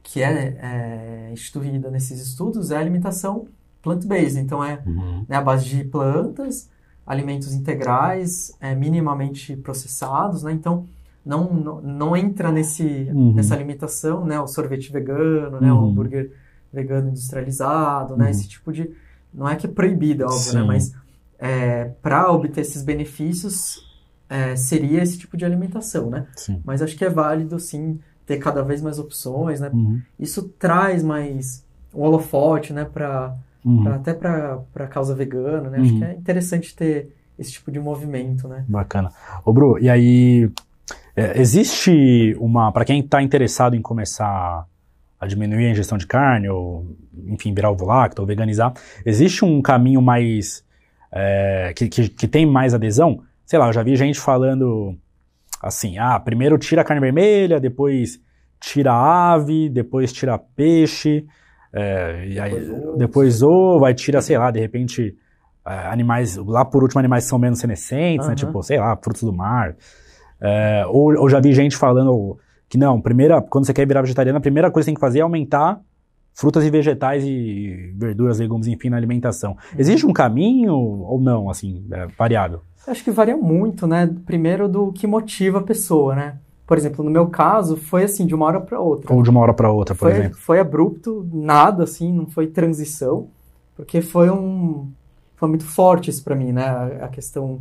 [0.02, 3.46] que é, é instituída nesses estudos é a alimentação
[3.82, 4.38] plant-based.
[4.40, 5.24] Então, é Uhum.
[5.28, 6.68] né, à base de plantas,
[7.06, 10.52] alimentos integrais, é, minimamente processados, né?
[10.52, 10.86] Então,
[11.24, 13.32] não, não, não entra nesse, Uhum.
[13.34, 14.40] nessa alimentação, né?
[14.40, 15.72] O sorvete vegano, né?
[15.72, 15.90] O Uhum.
[15.90, 16.32] hambúrguer
[16.72, 18.24] vegano industrializado, né?
[18.26, 18.30] Uhum.
[18.30, 18.90] Esse tipo de...
[19.32, 20.56] Não é que é proibido, óbvio, Sim.
[20.58, 20.62] né?
[20.64, 20.92] Mas
[22.02, 23.80] para obter esses benefícios,
[24.28, 26.26] é, seria esse tipo de alimentação, né?
[26.36, 26.60] Sim.
[26.64, 29.70] Mas acho que é válido, sim, ter cada vez mais opções, né?
[29.72, 30.00] Uhum.
[30.18, 31.64] Isso traz mais
[31.94, 33.86] um holofote, né, para Uhum.
[33.92, 35.78] até para a causa vegana, né?
[35.80, 35.98] Acho Uhum.
[35.98, 38.64] que é interessante ter esse tipo de movimento, né?
[38.68, 39.10] Bacana.
[39.44, 40.50] Ô, Bru, e aí,
[41.14, 44.66] é, existe uma, para quem está interessado em começar
[45.20, 46.84] a diminuir a ingestão de carne, ou,
[47.28, 48.72] enfim, virar ovo lacto, ou veganizar,
[49.06, 50.64] existe um caminho mais,
[51.12, 53.20] é, que, que, que tem mais adesão?
[53.46, 54.96] Sei lá, eu já vi gente falando
[55.62, 58.20] assim, ah, primeiro tira a carne vermelha, depois
[58.60, 61.26] tira a ave, depois tira peixe,
[61.72, 63.76] é, e aí, Depois ovo.
[63.76, 65.16] ovo, aí tira, sei lá, de repente,
[65.66, 68.34] é, animais, lá por último, animais que são menos senescentes, né?
[68.34, 68.34] Aham.
[68.34, 69.74] Tipo, sei lá, frutos do mar.
[70.40, 72.38] É, ou, ou já vi gente falando
[72.68, 75.00] que não, primeira, quando você quer virar vegetariano, a primeira coisa que você tem que
[75.00, 75.80] fazer é aumentar
[76.34, 79.56] frutas e vegetais e verduras, legumes, enfim, na alimentação.
[79.78, 82.62] Existe um caminho ou não, assim, é, variável?
[82.86, 84.12] Acho que varia muito, né?
[84.26, 86.38] Primeiro do que motiva a pessoa, né?
[86.66, 89.12] Por exemplo, no meu caso, foi assim, de uma hora para outra.
[89.12, 90.38] Ou de uma hora para outra, por foi, exemplo?
[90.38, 93.28] foi abrupto, nada assim, não foi transição,
[93.76, 94.90] porque foi um
[95.36, 96.64] foi muito forte isso para mim, né?
[96.64, 97.60] A, a questão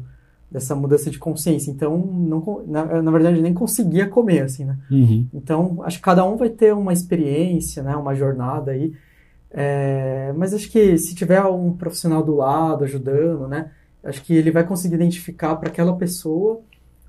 [0.51, 1.71] dessa mudança de consciência.
[1.71, 4.77] Então, não, na, na verdade, nem conseguia comer assim, né?
[4.91, 5.25] Uhum.
[5.33, 7.95] Então, acho que cada um vai ter uma experiência, né?
[7.95, 8.93] Uma jornada aí.
[9.49, 13.71] É, mas acho que se tiver um profissional do lado ajudando, né?
[14.03, 16.61] Acho que ele vai conseguir identificar para aquela pessoa,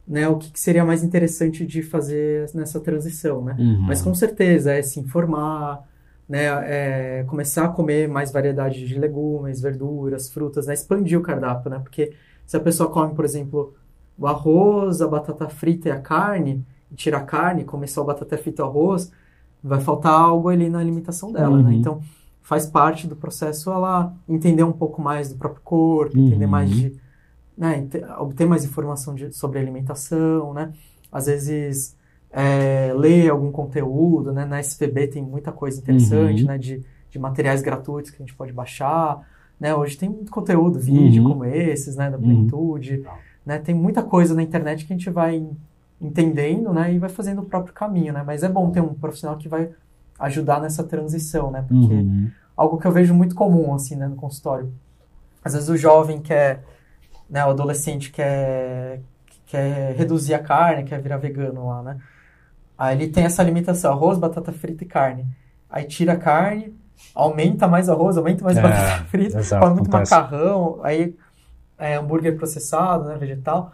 [0.07, 0.29] né?
[0.29, 3.57] O que, que seria mais interessante de fazer nessa transição, né?
[3.59, 3.83] Uhum.
[3.83, 5.83] Mas com certeza é se informar,
[6.29, 6.47] né,
[7.21, 11.79] é começar a comer mais variedade de legumes, verduras, frutas, né, expandir o cardápio, né?
[11.79, 12.13] Porque
[12.47, 13.75] se a pessoa come, por exemplo,
[14.19, 18.37] o arroz, a batata frita e a carne, e tira a carne, come só batata
[18.39, 19.11] frita e arroz,
[19.63, 21.63] vai faltar algo ali na alimentação dela, Uhum.
[21.65, 21.75] né?
[21.75, 22.01] Então
[22.43, 26.51] faz parte do processo ela entender um pouco mais do próprio corpo, entender Uhum.
[26.51, 26.95] mais de,
[27.57, 27.87] né,
[28.19, 30.73] obter mais informação de- sobre alimentação, né?
[31.11, 31.97] Às vezes
[32.35, 34.45] é, ler algum conteúdo, né?
[34.47, 36.49] Na SPB tem muita coisa interessante, Uhum.
[36.49, 36.59] né?
[36.59, 39.21] De, de materiais gratuitos que a gente pode baixar,
[39.61, 39.75] né?
[39.75, 41.29] Hoje tem muito conteúdo, vídeo Uhum.
[41.31, 42.11] como esses, né?
[42.11, 42.23] Da Uhum.
[42.23, 43.05] plenitude,
[43.45, 43.59] né?
[43.59, 45.47] Tem muita coisa na internet que a gente vai
[46.01, 46.93] entendendo, né?
[46.95, 48.23] E vai fazendo o próprio caminho, né?
[48.27, 49.71] Mas é bom ter um profissional que vai
[50.19, 51.63] ajudar nessa transição, né?
[51.67, 52.31] Porque Uhum.
[52.57, 54.73] algo que eu vejo muito comum, assim, né, no consultório.
[55.45, 56.63] Às vezes o jovem quer,
[57.29, 59.01] né, o adolescente quer,
[59.47, 61.97] quer reduzir a carne, quer virar vegano lá, né?
[62.79, 65.27] Aí ele tem essa limitação, arroz, batata frita e carne.
[65.69, 66.75] Aí tira a carne,
[67.15, 70.13] aumenta mais arroz, aumenta mais É, batata frita, exato, come muito acontece.
[70.15, 71.15] macarrão, aí
[71.79, 73.73] é hambúrguer processado, né, vegetal.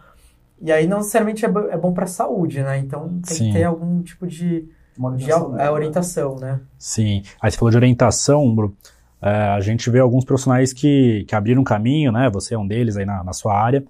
[0.61, 2.77] E aí não necessariamente é, é bom para saúde, né?
[2.79, 3.47] Então tem Sim.
[3.47, 4.67] que ter algum tipo de,
[4.99, 5.65] Uma de orientação, né?
[5.65, 6.61] é, orientação, né?
[6.77, 7.23] Sim.
[7.41, 8.75] Aí você falou de orientação, Bru.
[9.21, 12.29] É, a gente vê alguns profissionais que, que abriram um caminho, né?
[12.29, 13.83] Você é um deles aí na, na sua área.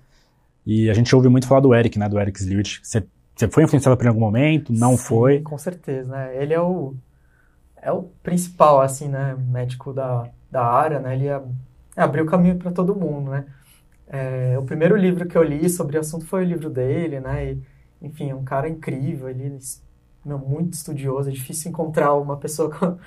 [0.66, 2.10] E a gente ouve muito falar do Eric, né?
[2.10, 2.82] Do Eric Sliwich.
[2.84, 3.06] Você,
[3.36, 4.74] você foi influenciado por ele em algum momento?
[4.74, 5.42] Não Sim, foi?
[5.42, 6.42] Com certeza, né?
[6.42, 6.96] Ele é o,
[7.82, 9.36] é o principal, assim, né?
[9.36, 11.16] Médico da, da área, né?
[11.16, 11.44] Ele a-
[11.98, 13.46] abriu o caminho para todo mundo, né?
[14.08, 17.54] É, o primeiro livro que eu li sobre o assunto foi o livro dele, né?
[17.54, 17.64] E,
[18.02, 19.58] enfim, é um cara incrível, ele
[20.26, 21.30] meu, muito estudioso.
[21.30, 22.98] É difícil encontrar uma pessoa com,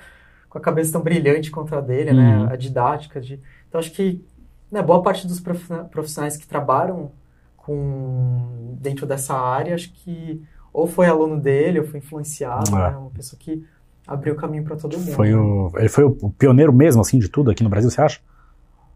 [0.49, 2.45] com a cabeça tão brilhante contra a dele, Uhum.
[2.45, 2.53] né?
[2.53, 3.39] A didática de...
[3.67, 4.23] Então, acho que
[4.71, 7.11] né, boa parte dos profissi- profissionais que trabalham
[7.57, 10.41] com dentro dessa área, acho que
[10.73, 12.91] ou foi aluno dele, ou foi influenciado, É.
[12.91, 12.97] né?
[12.97, 13.63] Uma pessoa que
[14.07, 15.11] abriu o caminho para todo mundo.
[15.11, 15.35] Foi né?
[15.37, 18.19] o, ele foi o pioneiro mesmo, assim, de tudo aqui no Brasil, você acha?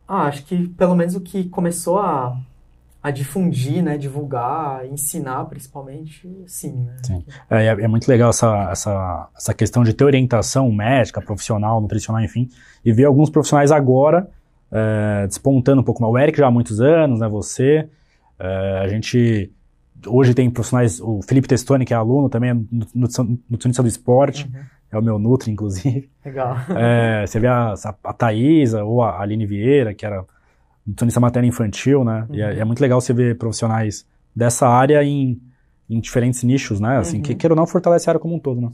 [0.08, 2.38] Ah, acho que pelo menos o que começou a,
[3.02, 3.98] a difundir, né?
[3.98, 6.96] Divulgar, ensinar principalmente, sim, né?
[7.04, 7.24] Sim.
[7.50, 12.22] É, é- é muito legal essa, essa, essa questão de ter orientação médica, profissional, nutricional,
[12.24, 12.50] enfim,
[12.84, 14.30] e ver alguns profissionais agora
[14.72, 16.14] é, despontando um pouco mais.
[16.14, 17.28] O Eric já há muitos anos, né?
[17.30, 17.88] Você.
[18.40, 19.52] É, a gente
[20.06, 22.54] hoje tem profissionais, o Felipe Testoni, que é aluno também, é
[23.50, 24.62] nutricionista do esporte, Uhum.
[24.92, 26.10] é o meu Nutri, inclusive.
[26.24, 26.56] Legal.
[26.76, 27.74] É, você vê a,
[28.04, 30.24] a Thaisa ou a Aline Vieira, que era
[30.88, 32.28] nutricionista materna infantil, né?
[32.32, 32.62] E é, Uhum.
[32.62, 35.42] é muito legal você ver profissionais dessa área em,
[35.90, 36.98] em diferentes nichos, né?
[36.98, 37.24] Assim, Uhum.
[37.24, 38.70] que queira ou não, fortalece a área como um todo, né?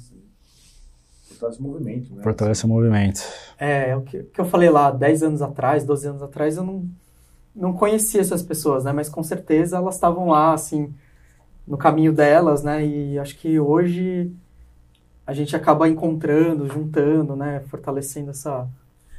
[1.27, 2.23] Fortalece o movimento, né?
[2.23, 3.21] Fortalece o movimento.
[3.57, 6.63] É, o que, o que eu falei lá 10 anos atrás, 12 anos atrás, eu
[6.63, 6.85] não,
[7.55, 8.91] não conhecia essas pessoas, né?
[8.91, 10.93] Mas com certeza elas estavam lá, assim,
[11.67, 12.85] no caminho delas, né?
[12.85, 14.31] E acho que hoje
[15.25, 17.61] a gente acaba encontrando, juntando, né?
[17.69, 18.67] Fortalecendo essa,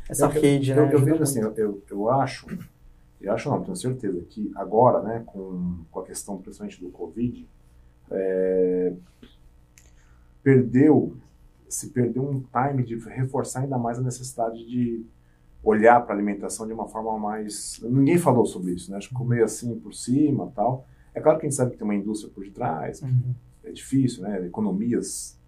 [0.08, 0.82] essa Eu- rede, eu, né?
[0.82, 1.22] Eu, Ajuda vejo muito.
[1.22, 2.46] assim, eu, eu, eu acho,
[3.24, 7.48] eu acho não, tenho certeza que agora, né, com, com a questão principalmente do Covid,
[8.10, 8.92] é,
[10.42, 11.16] perdeu,
[11.68, 15.04] se perdeu um time de reforçar ainda mais a necessidade de
[15.62, 17.80] olhar para a alimentação de uma forma mais...
[17.82, 18.98] Ninguém falou sobre isso, né?
[18.98, 20.86] Acho que meio assim por cima tal.
[21.14, 23.34] É claro que a gente sabe que tem uma indústria por detrás, Uhum.
[23.64, 24.44] é difícil, né?
[24.46, 25.38] Economias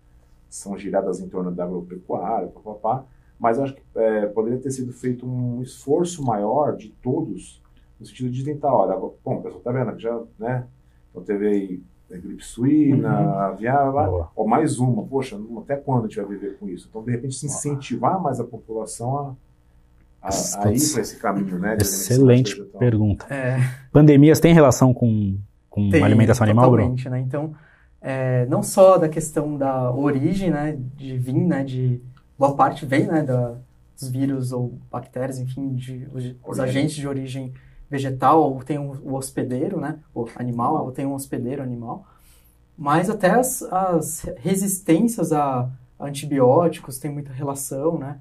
[0.49, 3.05] são giradas em torno da agropecuária, papapá,
[3.39, 7.61] mas acho que é, poderia ter sido feito um esforço maior de todos,
[7.99, 10.67] no sentido de tentar, olha, bom, o pessoal tá vendo que já, né,
[11.11, 11.81] então teve aí
[12.13, 13.39] a gripe suína, uhum.
[13.39, 16.87] aviária, ou mais uma, poxa, até quando a gente vai viver com isso?
[16.89, 19.37] Então, de repente, se incentivar mais a população
[20.23, 21.77] a, a, a ir para esse caminho, né?
[21.81, 23.27] Excelente pergunta.
[23.33, 23.59] É.
[23.91, 25.37] Pandemias têm relação com,
[25.69, 26.95] com tem, alimentação animal, Bruno?
[27.11, 27.21] né?
[27.21, 27.55] Então,
[28.01, 32.01] é, não só da questão da origem, né, de vir, né, de
[32.39, 33.57] boa parte vem, né, da,
[33.99, 37.53] dos vírus ou bactérias, enfim, de, os, os agentes de origem
[37.91, 42.07] vegetal, ou tem um, o hospedeiro, né, o animal, ou tem um hospedeiro animal,
[42.77, 45.69] mas até as, as resistências a,
[45.99, 48.19] antibióticos tem muita relação, né,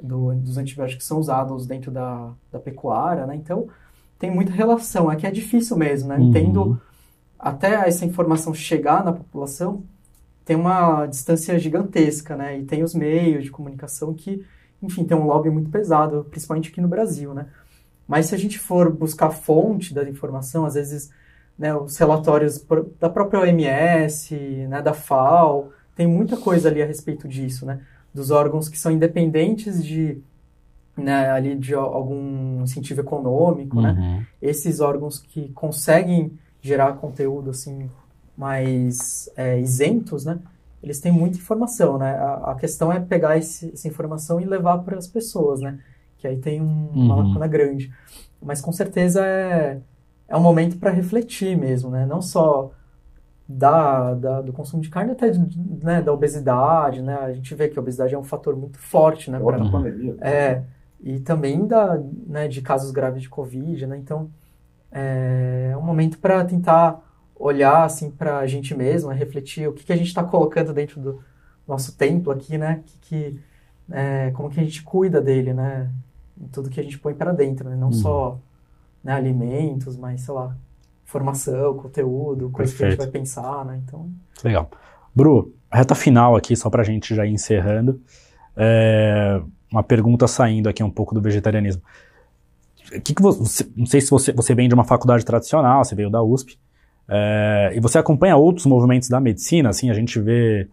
[0.00, 3.68] do, dos antibióticos que são usados dentro da, da pecuária, né, então
[4.18, 6.28] tem muita relação, é que é difícil mesmo, né, uhum.
[6.28, 6.80] entendo
[7.38, 9.84] até essa informação chegar na população,
[10.46, 12.60] tem uma distância gigantesca, né?
[12.60, 14.44] E tem os meios de comunicação que,
[14.80, 17.46] enfim, tem um lobby muito pesado, principalmente aqui no Brasil, né?
[18.06, 21.10] Mas se a gente for buscar fonte da informação, às vezes,
[21.58, 22.64] né, os relatórios
[23.00, 24.34] da própria OMS,
[24.68, 27.80] né, da FAO, tem muita coisa ali a respeito disso, né?
[28.14, 30.18] Dos órgãos que são independentes de,
[30.96, 33.90] né, ali de algum incentivo econômico, né?
[33.90, 33.96] uhum.
[33.96, 34.26] né?
[34.40, 37.90] Esses órgãos que conseguem gerar conteúdo assim
[38.36, 40.38] mais é, isentos, né?
[40.82, 42.14] Eles têm muita informação, né?
[42.14, 45.78] A, a questão é pegar esse, essa informação e levar para as pessoas, né?
[46.18, 47.04] Que aí tem um, uhum.
[47.04, 47.92] uma lacuna grande.
[48.42, 49.80] Mas com certeza é,
[50.28, 52.06] é um momento para refletir mesmo, né?
[52.06, 52.72] Não só
[53.48, 55.30] da, da, do consumo de carne, até
[55.82, 57.16] né, da obesidade, né?
[57.16, 59.38] A gente vê que a obesidade é um fator muito forte, né?
[59.38, 60.16] Pra, pandemia.
[60.20, 60.62] É,
[61.00, 63.96] e também da, né, de casos graves de Covid, né?
[63.96, 64.30] Então,
[64.90, 67.02] é um momento para tentar
[67.38, 69.14] olhar assim para a gente mesmo, né?
[69.14, 71.22] refletir o que, que a gente está colocando dentro do
[71.68, 72.82] nosso templo aqui, né?
[72.86, 73.40] Que, que
[73.90, 75.90] é, como que a gente cuida dele, né?
[76.52, 77.76] Tudo que a gente põe para dentro, né?
[77.76, 77.92] Não hum.
[77.92, 78.38] só
[79.02, 80.56] né, alimentos, mas sei lá,
[81.04, 83.80] formação, conteúdo, coisa que a gente vai pensar, né?
[83.84, 84.10] Então.
[84.44, 84.70] Legal.
[85.14, 88.00] Bru, reta final aqui, só para a gente já ir encerrando.
[88.56, 91.82] É, uma pergunta saindo aqui um pouco do vegetarianismo
[93.02, 96.10] que, que você, não sei se você, você vem de uma faculdade tradicional, você veio
[96.10, 96.58] da USP,
[97.08, 100.68] é, e você acompanha outros movimentos da medicina, assim, a gente vê,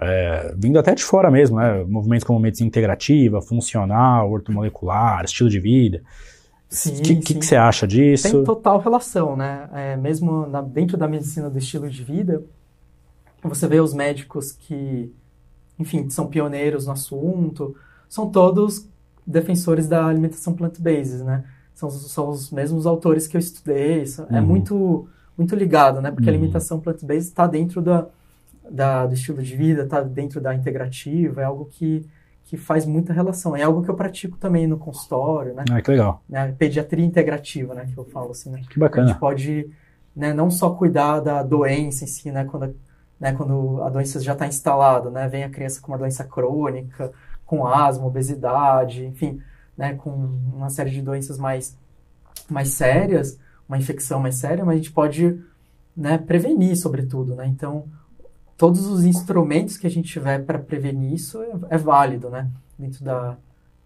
[0.00, 5.58] é, vindo até de fora mesmo, né, movimentos como medicina integrativa, funcional, ortomolecular, estilo de
[5.58, 6.02] vida.
[6.70, 8.30] O que, que, que, você acha disso?
[8.30, 9.68] Tem total relação, né?
[9.72, 12.42] É, mesmo na, dentro da medicina do estilo de vida,
[13.42, 15.14] você vê os médicos que,
[15.78, 17.76] enfim, são pioneiros no assunto,
[18.08, 18.88] são todos
[19.24, 21.44] defensores da alimentação plant-based, né?
[21.72, 24.36] São, são os mesmos autores que eu estudei, é uhum.
[24.36, 26.10] é muito, muito ligado, né?
[26.10, 26.34] Porque uhum.
[26.34, 28.08] a alimentação plant-based está dentro da,
[28.70, 32.06] da, do estilo de vida, está dentro da integrativa, é algo que,
[32.44, 33.56] que faz muita relação.
[33.56, 35.64] É algo que eu pratico também no consultório, né?
[35.70, 36.22] Ah, que legal.
[36.28, 36.54] Né?
[36.58, 37.88] Pediatria integrativa, né?
[37.92, 38.62] Que eu falo assim, né?
[38.68, 39.06] Que bacana.
[39.06, 39.70] A gente pode
[40.14, 42.44] né, não só cuidar da doença em si, né?
[42.44, 42.74] Quando,
[43.20, 45.28] né, quando a doença já está instalada, né?
[45.28, 47.12] Vem a criança com uma doença crônica,
[47.46, 49.40] com asma, obesidade, enfim,
[49.76, 51.78] né, com uma série de doenças mais,
[52.50, 53.38] mais sérias,
[53.68, 55.40] uma infecção mais séria, mas a gente pode
[55.96, 57.46] né, prevenir, sobretudo, né?
[57.46, 57.84] Então,
[58.56, 62.48] todos os instrumentos que a gente tiver para prevenir isso é, é, válido, né?
[62.78, 63.36] Dentro da,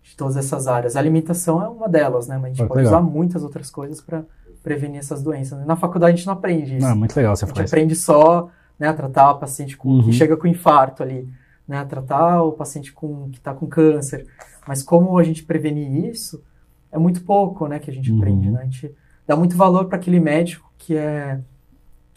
[0.03, 0.97] de todas essas áreas.
[0.97, 2.37] A alimentação é uma delas, né?
[2.37, 3.01] Mas a gente pode legal.
[3.01, 4.23] usar muitas outras coisas para
[4.63, 5.65] prevenir essas doenças.
[5.67, 6.87] Na faculdade a gente não aprende isso.
[6.87, 10.03] Não, muito legal você A gente aprende só né, a tratar o paciente com, uhum.
[10.05, 11.29] que chega com infarto ali
[11.71, 14.27] né, tratar o paciente com, que está com câncer.
[14.67, 16.43] Mas como a gente prevenir isso,
[16.91, 18.19] é muito pouco né, que a gente uhum.
[18.19, 18.51] aprende.
[18.51, 18.61] Né?
[18.61, 18.93] A gente
[19.25, 21.41] dá muito valor para aquele médico que é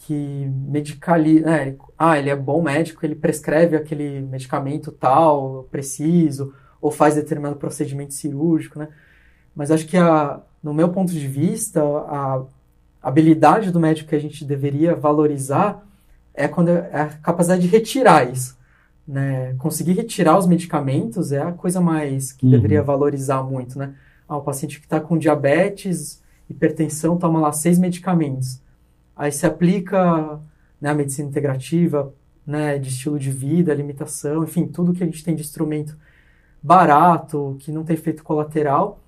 [0.06, 6.92] que medicaliza, né, ah, ele é bom médico, ele prescreve aquele medicamento tal, preciso, ou
[6.92, 8.90] faz determinado procedimento cirúrgico, né?
[9.56, 12.44] Mas acho que, a, no meu ponto de vista, a
[13.02, 15.86] habilidade do médico que a gente deveria valorizar
[16.34, 18.58] é, quando é a capacidade de retirar isso
[19.08, 22.52] né, conseguir retirar os medicamentos é a coisa mais que uhum.
[22.52, 23.94] deveria valorizar muito, né?
[24.28, 28.62] Ah, o paciente que está com diabetes, hipertensão, toma lá seis medicamentos.
[29.16, 30.40] Aí se aplica
[30.82, 32.14] né, a medicina integrativa,
[32.46, 35.96] né, de estilo de vida, alimentação, enfim, tudo que a gente tem de instrumento
[36.62, 39.00] barato, que não tem efeito colateral,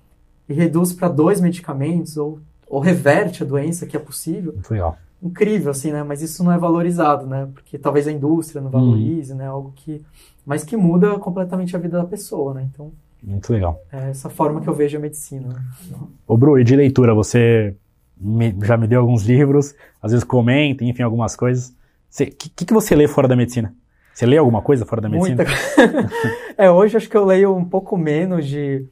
[0.48, 4.58] e reduz para dois medicamentos, ou, ou reverte a doença, que é possível.
[4.70, 6.02] Legal incrível, assim, né?
[6.02, 7.48] Mas isso não é valorizado, né?
[7.52, 9.46] Porque talvez a indústria não valorize, né?
[9.46, 10.02] Algo que...
[10.44, 12.68] Mas que muda completamente a vida da pessoa, né?
[12.72, 12.92] Então...
[13.22, 13.80] Muito legal.
[13.90, 15.48] É essa forma que eu vejo a medicina.
[15.48, 15.98] Né?
[16.26, 17.74] Ô, Bru, e de leitura, você
[18.16, 21.74] me, já me deu alguns livros, às vezes comenta, enfim, algumas coisas.
[22.18, 23.74] O que, que você lê fora da medicina?
[24.14, 25.44] Você lê alguma coisa fora da medicina?
[25.44, 26.10] Muita.
[26.56, 28.86] é, hoje acho que eu leio um pouco menos de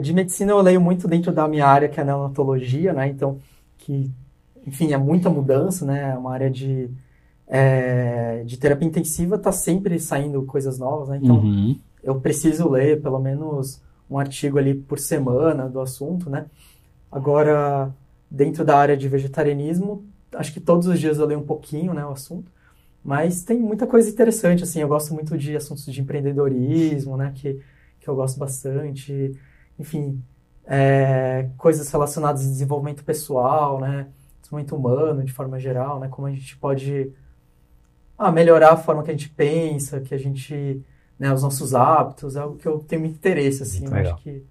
[0.00, 3.06] de medicina eu leio muito dentro da minha área que é a neonatologia, né?
[3.06, 3.38] Então,
[3.78, 4.10] que
[4.66, 6.10] enfim, é muita mudança, né?
[6.12, 6.90] É uma área de
[7.46, 11.20] é, de terapia intensiva está sempre saindo coisas novas, né?
[11.22, 11.78] Então, uhum.
[12.02, 16.46] eu preciso ler pelo menos um artigo ali por semana do assunto, né?
[17.12, 17.92] Agora,
[18.34, 20.04] dentro da área de vegetarianismo,
[20.34, 22.50] acho que todos os dias eu leio um pouquinho, né, o assunto.
[23.02, 27.60] Mas tem muita coisa interessante, assim, eu gosto muito de assuntos de empreendedorismo, né, que,
[28.00, 29.38] que eu gosto bastante.
[29.78, 30.20] Enfim,
[30.66, 34.08] é, coisas relacionadas a desenvolvimento pessoal, né,
[34.40, 37.12] desenvolvimento humano de forma geral, né, como a gente pode
[38.18, 40.82] ah, melhorar a forma que a gente pensa, que a gente,
[41.16, 44.44] né, os nossos hábitos, é algo que eu tenho muito interesse, assim, acho que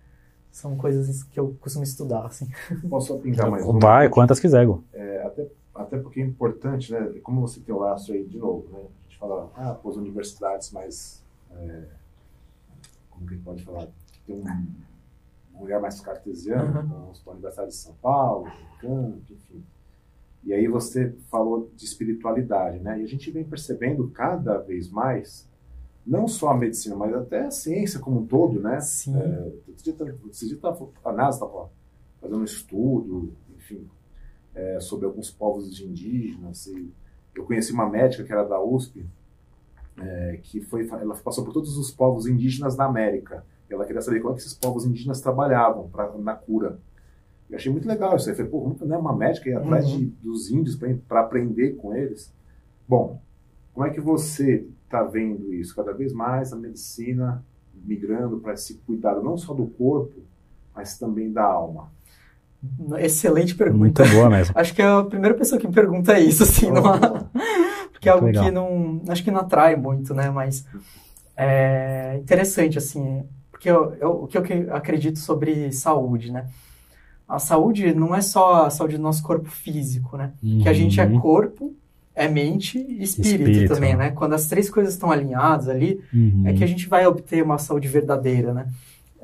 [0.53, 2.47] são coisas que eu costumo estudar, assim.
[2.87, 3.79] Posso pingar mais uma?
[3.79, 4.83] Vai, quantas quiser, Gu.
[4.93, 7.19] É, até até porque é importante, né?
[7.23, 8.79] Como você tem o laço aí, de novo, né?
[8.79, 11.23] A gente fala, ah, pô, as universidades mais.
[11.51, 11.85] É,
[13.09, 13.87] como que a gente pode falar?
[14.27, 14.45] Tem um,
[15.55, 16.87] um lugar mais cartesiano, uhum.
[16.87, 19.65] como a Universidade de São Paulo, Campo, enfim.
[20.43, 22.99] E aí você falou de espiritualidade, né?
[22.99, 25.49] E a gente vem percebendo cada vez mais,
[26.05, 28.79] não só a medicina, mas até a ciência como um todo, né?
[28.81, 29.15] Sim.
[29.17, 29.51] É,
[30.29, 31.69] esse dia tá, a NASA estava
[32.21, 33.87] fazendo um estudo, enfim,
[34.53, 36.69] é, sobre alguns povos indígenas.
[37.33, 39.05] Eu conheci uma médica que era da USP,
[39.97, 43.45] é, que foi, ela passou por todos os povos indígenas da América.
[43.69, 46.79] Ela queria saber como é que esses povos indígenas trabalhavam pra, na cura.
[47.49, 48.35] Eu achei muito legal isso aí.
[48.35, 49.97] Falei, pô, nunca né, uma médica ir atrás uhum.
[49.97, 52.31] de, dos índios para aprender com eles.
[52.87, 53.19] Bom,
[53.73, 55.75] como é que você está vendo isso?
[55.75, 60.21] Cada vez mais a medicina migrando para esse cuidado não só do corpo,
[60.75, 61.91] mas também da alma.
[62.99, 64.03] Excelente pergunta.
[64.03, 64.53] Muito boa mesmo.
[64.57, 66.83] acho que é a primeira pessoa que me pergunta isso, assim, oh, não
[67.91, 68.45] porque é algo legal.
[68.45, 70.65] que não, acho que não atrai muito, né, mas
[71.35, 76.47] é interessante, assim, porque eu, eu, o que eu acredito sobre saúde, né,
[77.27, 80.61] a saúde não é só a saúde do nosso corpo físico, né, uhum.
[80.61, 81.19] que a gente é uhum.
[81.19, 81.73] corpo,
[82.15, 86.43] é mente e espírito, espírito, também, né, quando as três coisas estão alinhadas ali, uhum.
[86.45, 88.67] é que a gente vai obter uma saúde verdadeira, né,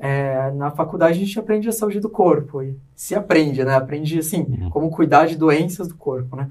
[0.02, 3.74] é, na faculdade a gente aprende a saúde do corpo e se aprende, né?
[3.74, 4.70] Aprende assim uhum.
[4.70, 6.48] como cuidar de doenças do corpo, né?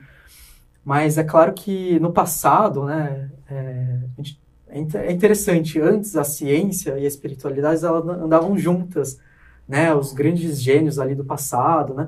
[0.85, 3.31] Mas é claro que no passado, né?
[3.49, 3.99] É,
[4.67, 5.81] é interessante.
[5.81, 9.19] Antes a ciência e a espiritualidade elas andavam juntas,
[9.67, 9.95] né?
[9.95, 12.07] Os grandes gênios ali do passado, né?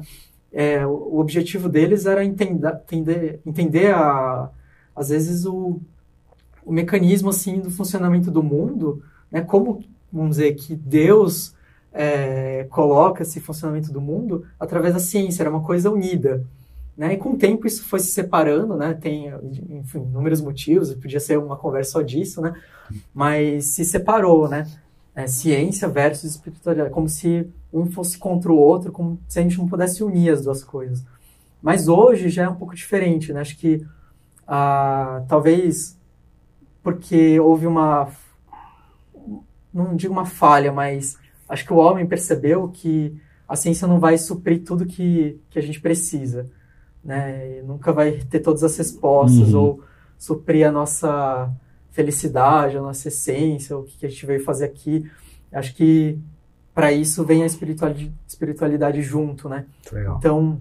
[0.54, 4.50] É, o objetivo deles era entender, entender, entender a,
[4.96, 5.80] às vezes o,
[6.66, 9.42] o mecanismo assim do funcionamento do mundo, né?
[9.42, 11.56] Como vamos dizer, que Deus
[11.94, 16.46] é, coloca esse funcionamento do mundo através da ciência, era uma coisa unida.
[16.98, 17.14] Né?
[17.14, 18.94] E com o tempo isso foi se separando, né?
[18.94, 19.32] tem
[19.70, 22.54] enfim, inúmeros motivos, podia ser uma conversa só disso, né?
[23.14, 24.68] mas se separou, né?
[25.14, 29.58] É, ciência versus espiritualidade, como se um fosse contra o outro, como se a gente
[29.58, 31.06] não pudesse unir as duas coisas.
[31.62, 33.42] Mas hoje já é um pouco diferente, né?
[33.42, 33.86] Acho que
[34.48, 35.98] ah, talvez
[36.84, 38.10] porque houve uma
[39.74, 41.18] não digo uma falha, mas
[41.48, 43.18] acho que o homem percebeu que
[43.48, 46.50] a ciência não vai suprir tudo que, que a gente precisa,
[47.04, 47.60] né?
[47.60, 49.62] E nunca vai ter todas as respostas uhum.
[49.62, 49.84] ou
[50.18, 51.52] suprir a nossa
[51.92, 55.10] felicidade, a nossa essência, o que a gente veio fazer aqui.
[55.52, 56.18] Acho que
[56.74, 59.66] para isso vem a espiritualidade, espiritualidade junto, né?
[59.92, 60.18] Legal.
[60.18, 60.60] Então,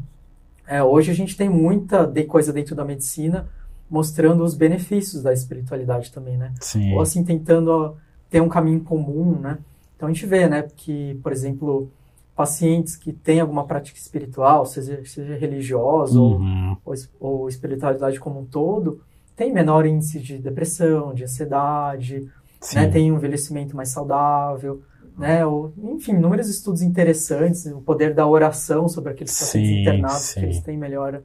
[0.67, 3.49] é, hoje a gente tem muita de coisa dentro da medicina
[3.91, 6.53] mostrando os benefícios da espiritualidade também, né?
[6.61, 6.95] Sim.
[6.95, 7.97] Ou assim, tentando
[8.31, 9.59] ter um caminho comum, né?
[9.97, 11.91] Então a gente vê, né, que, por exemplo,
[12.35, 16.77] pacientes que têm alguma prática espiritual, seja, seja religiosa uhum.
[16.85, 19.03] ou, ou, espiritualidade como um todo,
[19.37, 22.27] tem menor índice de depressão, de ansiedade,
[22.75, 24.81] né, tem um envelhecimento mais saudável,
[25.21, 30.23] né, ou, enfim, inúmeros estudos interessantes, o poder da oração sobre aqueles pacientes sim, internados,
[30.23, 30.41] sim.
[30.41, 31.23] que eles têm melhora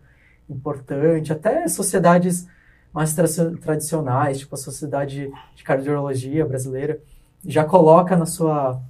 [0.50, 2.46] importante, até sociedades
[2.94, 3.26] mais tra
[3.62, 7.00] tradicionais, tipo a Sociedade de Cardiologia Brasileira,
[7.46, 8.82] já coloca na sua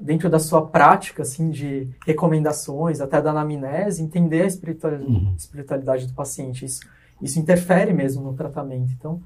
[0.00, 5.34] dentro da sua prática assim de recomendações, até da anamnese, entender a espiritualidade, uhum.
[5.36, 6.64] espiritualidade do paciente.
[6.64, 6.80] Isso,
[7.20, 8.92] isso interfere mesmo no tratamento.
[8.96, 9.20] Então,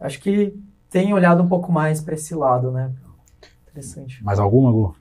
[0.00, 0.54] acho que
[0.88, 2.92] tem olhado um pouco mais para esse lado, né?
[3.72, 4.22] Interessante.
[4.22, 4.94] Mais alguma, Gu?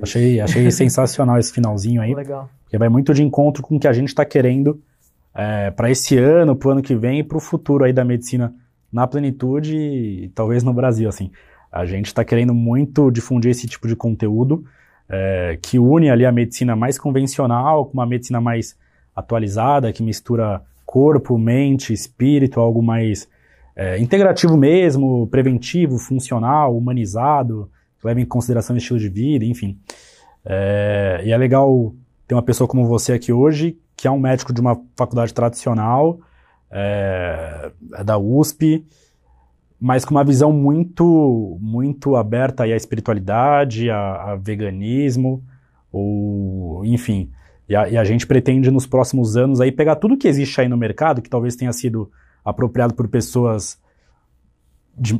[0.00, 2.14] Achei, achei sensacional esse finalzinho aí.
[2.14, 2.48] Legal.
[2.64, 4.80] Porque vai muito de encontro com o que a gente está querendo
[5.34, 8.04] é, para esse ano, para o ano que vem e para o futuro aí da
[8.04, 8.54] medicina
[8.92, 11.30] na plenitude e talvez no Brasil, assim.
[11.70, 14.64] A gente está querendo muito difundir esse tipo de conteúdo
[15.08, 18.76] é, que une ali a medicina mais convencional com uma medicina mais
[19.14, 23.28] atualizada, que mistura corpo, mente, espírito, algo mais
[23.76, 27.68] é, integrativo mesmo, preventivo, funcional, humanizado,
[28.04, 29.78] leva em consideração o estilo de vida, enfim.
[30.44, 31.94] É, e é legal
[32.26, 36.20] ter uma pessoa como você aqui hoje, que é um médico de uma faculdade tradicional,
[36.70, 38.84] é, é da USP,
[39.80, 45.42] mas com uma visão muito, muito aberta à espiritualidade, a, a veganismo,
[45.92, 47.30] ou, enfim.
[47.68, 50.68] E a, e a, gente pretende nos próximos anos aí pegar tudo que existe aí
[50.68, 52.10] no mercado, que talvez tenha sido
[52.44, 53.78] apropriado por pessoas
[54.96, 55.18] de,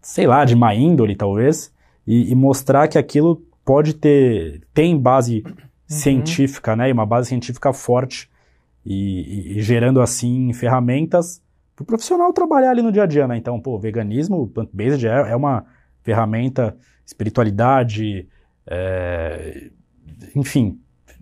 [0.00, 1.72] sei lá, de má índole, talvez,
[2.10, 5.54] e, e mostrar que aquilo pode ter, tem base uhum.
[5.86, 8.28] científica, né, e uma base científica forte,
[8.84, 11.40] e, e gerando, assim, ferramentas
[11.76, 15.30] para o profissional trabalhar ali no dia a dia, né, então, pô, veganismo, plant-based é,
[15.30, 15.64] é uma
[16.02, 18.26] ferramenta, espiritualidade,
[18.66, 19.70] é,
[20.34, 20.80] enfim,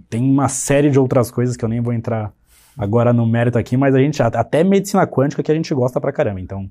[0.09, 2.32] tem uma série de outras coisas que eu nem vou entrar
[2.78, 6.12] agora no mérito aqui, mas a gente, até medicina quântica que a gente gosta pra
[6.12, 6.66] caramba, então,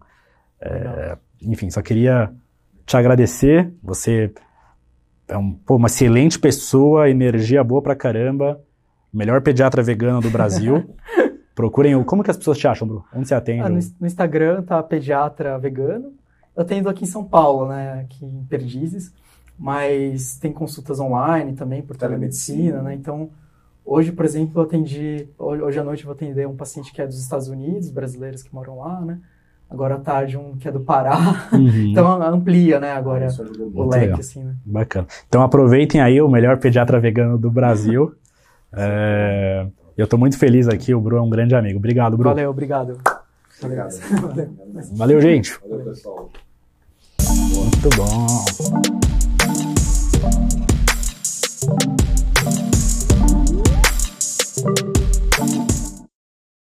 [0.59, 2.33] é, enfim, só queria
[2.87, 4.33] te agradecer, você
[5.27, 8.61] é um, pô, uma excelente pessoa, energia boa pra caramba,
[9.13, 10.95] melhor pediatra vegano do Brasil.
[11.53, 12.05] Procurem o.
[12.05, 13.03] Como que as pessoas te acham, Bru?
[13.13, 13.61] Onde você atende?
[13.61, 16.13] Ah, no, no, Instagram tá pediatra vegano.
[16.55, 18.01] Eu atendo aqui em São Paulo, né?
[18.01, 19.11] Aqui em Perdizes.
[19.59, 22.93] Mas tem consultas online também por telemedicina, né?
[22.93, 23.31] Então,
[23.83, 25.27] hoje, por exemplo, eu atendi.
[25.37, 28.53] Hoje à noite eu vou atender um paciente que é dos Estados Unidos, brasileiros que
[28.53, 29.19] moram lá, né?
[29.69, 31.17] Agora à tarde um que é do Pará.
[31.51, 31.89] Uhum.
[31.91, 33.27] então amplia, né, agora
[33.73, 34.19] o leque, legal.
[34.19, 34.55] assim, né?
[34.65, 35.07] Bacana.
[35.27, 38.13] Então aproveitem aí o melhor pediatra vegano do Brasil.
[38.73, 41.79] é, eu estou muito feliz aqui, o Bru é um grande amigo.
[41.79, 42.29] Obrigado, Bru.
[42.29, 42.97] Valeu, obrigado.
[43.61, 43.91] Obrigado.
[44.21, 44.49] Valeu,
[44.93, 45.57] Valeu gente.
[45.61, 46.29] Valeu, pessoal.
[47.19, 49.06] Muito bom.